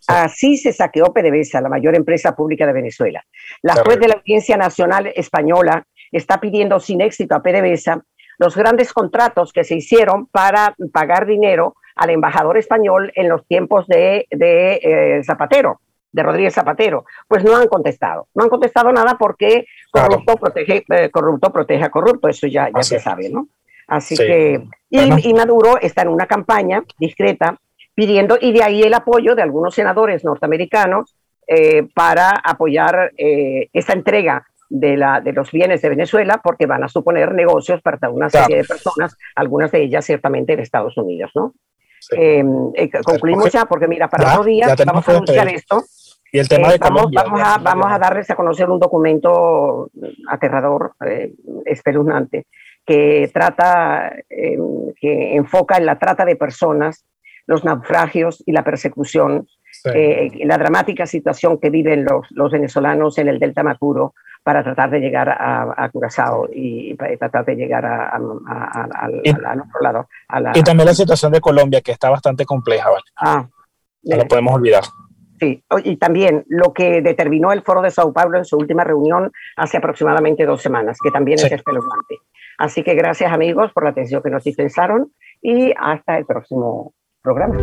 Así 0.06 0.56
se 0.56 0.72
saqueó 0.72 1.12
PDVSA, 1.12 1.60
la 1.60 1.68
mayor 1.68 1.96
empresa 1.96 2.34
pública 2.36 2.66
de 2.66 2.72
Venezuela. 2.72 3.24
La 3.62 3.74
juez 3.76 3.98
de 3.98 4.08
la 4.08 4.14
Audiencia 4.14 4.56
Nacional 4.56 5.12
Española 5.14 5.84
está 6.12 6.40
pidiendo 6.40 6.78
sin 6.78 7.00
éxito 7.00 7.34
a 7.34 7.42
PDVSA 7.42 8.02
los 8.40 8.56
grandes 8.56 8.92
contratos 8.94 9.52
que 9.52 9.64
se 9.64 9.76
hicieron 9.76 10.26
para 10.26 10.74
pagar 10.92 11.26
dinero 11.26 11.76
al 11.94 12.08
embajador 12.08 12.56
español 12.56 13.12
en 13.14 13.28
los 13.28 13.46
tiempos 13.46 13.86
de, 13.86 14.26
eh, 14.30 15.20
Zapatero, 15.24 15.82
de 16.10 16.22
Rodríguez 16.22 16.54
Zapatero. 16.54 17.04
Pues 17.28 17.44
no 17.44 17.54
han 17.54 17.68
contestado. 17.68 18.28
No 18.34 18.44
han 18.44 18.48
contestado 18.48 18.90
nada 18.92 19.18
porque 19.18 19.66
corrupto, 19.92 20.36
protege, 20.36 20.86
eh, 20.88 21.10
corrupto 21.10 21.52
protege 21.52 21.84
a 21.84 21.90
corrupto, 21.90 22.28
eso 22.28 22.46
ya, 22.46 22.70
ya 22.74 22.82
se 22.82 22.98
sabe, 22.98 23.28
¿no? 23.28 23.46
Así 23.86 24.16
que, 24.16 24.64
y, 24.88 25.34
Maduro 25.34 25.78
está 25.78 26.00
en 26.00 26.08
una 26.08 26.26
campaña 26.26 26.82
discreta 26.98 27.58
pidiendo, 27.94 28.38
y 28.40 28.52
de 28.52 28.62
ahí 28.62 28.82
el 28.82 28.94
apoyo 28.94 29.34
de 29.34 29.42
algunos 29.42 29.74
senadores 29.74 30.24
norteamericanos 30.24 31.14
eh, 31.46 31.86
para 31.92 32.30
apoyar 32.42 33.12
esa 33.18 33.92
entrega 33.92 34.46
de, 34.70 34.96
la, 34.96 35.20
de 35.20 35.32
los 35.32 35.50
bienes 35.50 35.82
de 35.82 35.90
Venezuela 35.90 36.40
porque 36.42 36.64
van 36.64 36.82
a 36.82 36.88
suponer 36.88 37.34
negocios 37.34 37.82
para 37.82 38.08
una 38.08 38.30
serie 38.30 38.58
de 38.58 38.64
personas, 38.64 39.16
algunas 39.34 39.70
de 39.72 39.82
ellas 39.82 40.04
ciertamente 40.06 40.54
en 40.54 40.60
Estados 40.60 40.96
Unidos, 40.96 41.30
¿no? 41.34 41.54
Eh, 42.12 42.42
eh, 42.74 42.90
concluimos 43.04 43.52
ya 43.52 43.66
porque 43.66 43.86
mira, 43.86 44.08
para 44.08 44.32
otro 44.32 44.44
día 44.44 44.74
vamos 44.86 45.06
a 45.06 45.12
anunciar 45.12 45.48
esto. 45.48 45.84
Y 46.32 46.38
el 46.38 46.48
tema 46.48 46.70
de 46.70 46.78
vamos, 46.78 47.10
vamos, 47.12 47.40
a, 47.42 47.58
vamos 47.58 47.86
a 47.90 47.98
darles 47.98 48.30
a 48.30 48.36
conocer 48.36 48.70
un 48.70 48.78
documento 48.78 49.90
aterrador, 50.28 50.94
espeluznante, 51.66 52.46
que 52.86 53.28
trata, 53.34 54.12
que 54.28 55.36
enfoca 55.36 55.76
en 55.76 55.86
la 55.86 55.98
trata 55.98 56.24
de 56.24 56.36
personas, 56.36 57.04
los 57.46 57.64
naufragios 57.64 58.42
y 58.46 58.52
la 58.52 58.62
persecución 58.62 59.48
eh, 59.84 60.30
la 60.44 60.58
dramática 60.58 61.06
situación 61.06 61.58
que 61.58 61.70
viven 61.70 62.04
los, 62.04 62.26
los, 62.30 62.52
venezolanos 62.52 63.16
en 63.18 63.28
el 63.28 63.38
Delta 63.38 63.62
Macuro 63.62 64.14
para 64.42 64.62
tratar 64.64 64.90
de 64.90 65.00
llegar 65.00 65.28
a, 65.28 65.74
a 65.76 65.88
Curazao 65.90 66.48
y 66.52 66.94
para 66.94 67.16
tratar 67.16 67.44
de 67.44 67.56
llegar 67.56 67.84
a, 67.84 68.08
al 68.08 69.60
otro 69.60 69.80
lado. 69.80 70.08
y 70.54 70.62
también 70.62 70.86
la 70.86 70.94
situación 70.94 71.32
de 71.32 71.40
Colombia, 71.40 71.80
que 71.80 71.92
está 71.92 72.10
bastante 72.10 72.44
compleja, 72.44 72.88
¿vale? 72.90 73.04
Ah, 73.16 73.46
no 74.02 74.16
lo 74.16 74.26
podemos 74.26 74.54
olvidar. 74.54 74.84
Sí, 75.38 75.62
y 75.84 75.96
también 75.96 76.44
lo 76.48 76.72
que 76.74 77.00
determinó 77.00 77.50
el 77.52 77.62
Foro 77.62 77.80
de 77.80 77.90
Sao 77.90 78.12
Paulo 78.12 78.36
en 78.36 78.44
su 78.44 78.56
última 78.58 78.84
reunión 78.84 79.32
hace 79.56 79.78
aproximadamente 79.78 80.44
dos 80.44 80.60
semanas, 80.60 80.98
que 81.02 81.10
también 81.10 81.38
es 81.38 81.50
espeluznante. 81.50 82.18
Así 82.58 82.82
que 82.82 82.94
gracias 82.94 83.32
amigos 83.32 83.72
por 83.72 83.84
la 83.84 83.90
atención 83.90 84.22
que 84.22 84.28
nos 84.30 84.44
dispensaron 84.44 85.12
y 85.40 85.72
hasta 85.78 86.18
el 86.18 86.26
próximo 86.26 86.92
programa 87.22 87.56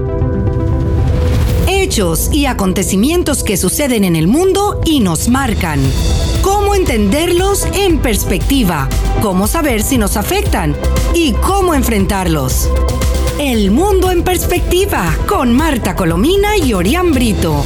hechos 1.67 2.33
y 2.33 2.45
acontecimientos 2.45 3.43
que 3.43 3.57
suceden 3.57 4.03
en 4.03 4.15
el 4.15 4.27
mundo 4.27 4.81
y 4.85 4.99
nos 4.99 5.29
marcan. 5.29 5.79
Cómo 6.47 6.75
entenderlos 6.75 7.67
en 7.73 7.99
perspectiva, 7.99 8.87
cómo 9.21 9.47
saber 9.47 9.83
si 9.83 9.97
nos 9.97 10.15
afectan 10.15 10.77
y 11.13 11.33
cómo 11.33 11.73
enfrentarlos. 11.73 12.69
El 13.37 13.69
mundo 13.69 14.11
en 14.11 14.23
perspectiva 14.23 15.13
con 15.27 15.51
Marta 15.51 15.93
Colomina 15.93 16.55
y 16.55 16.71
Orián 16.71 17.11
Brito. 17.11 17.65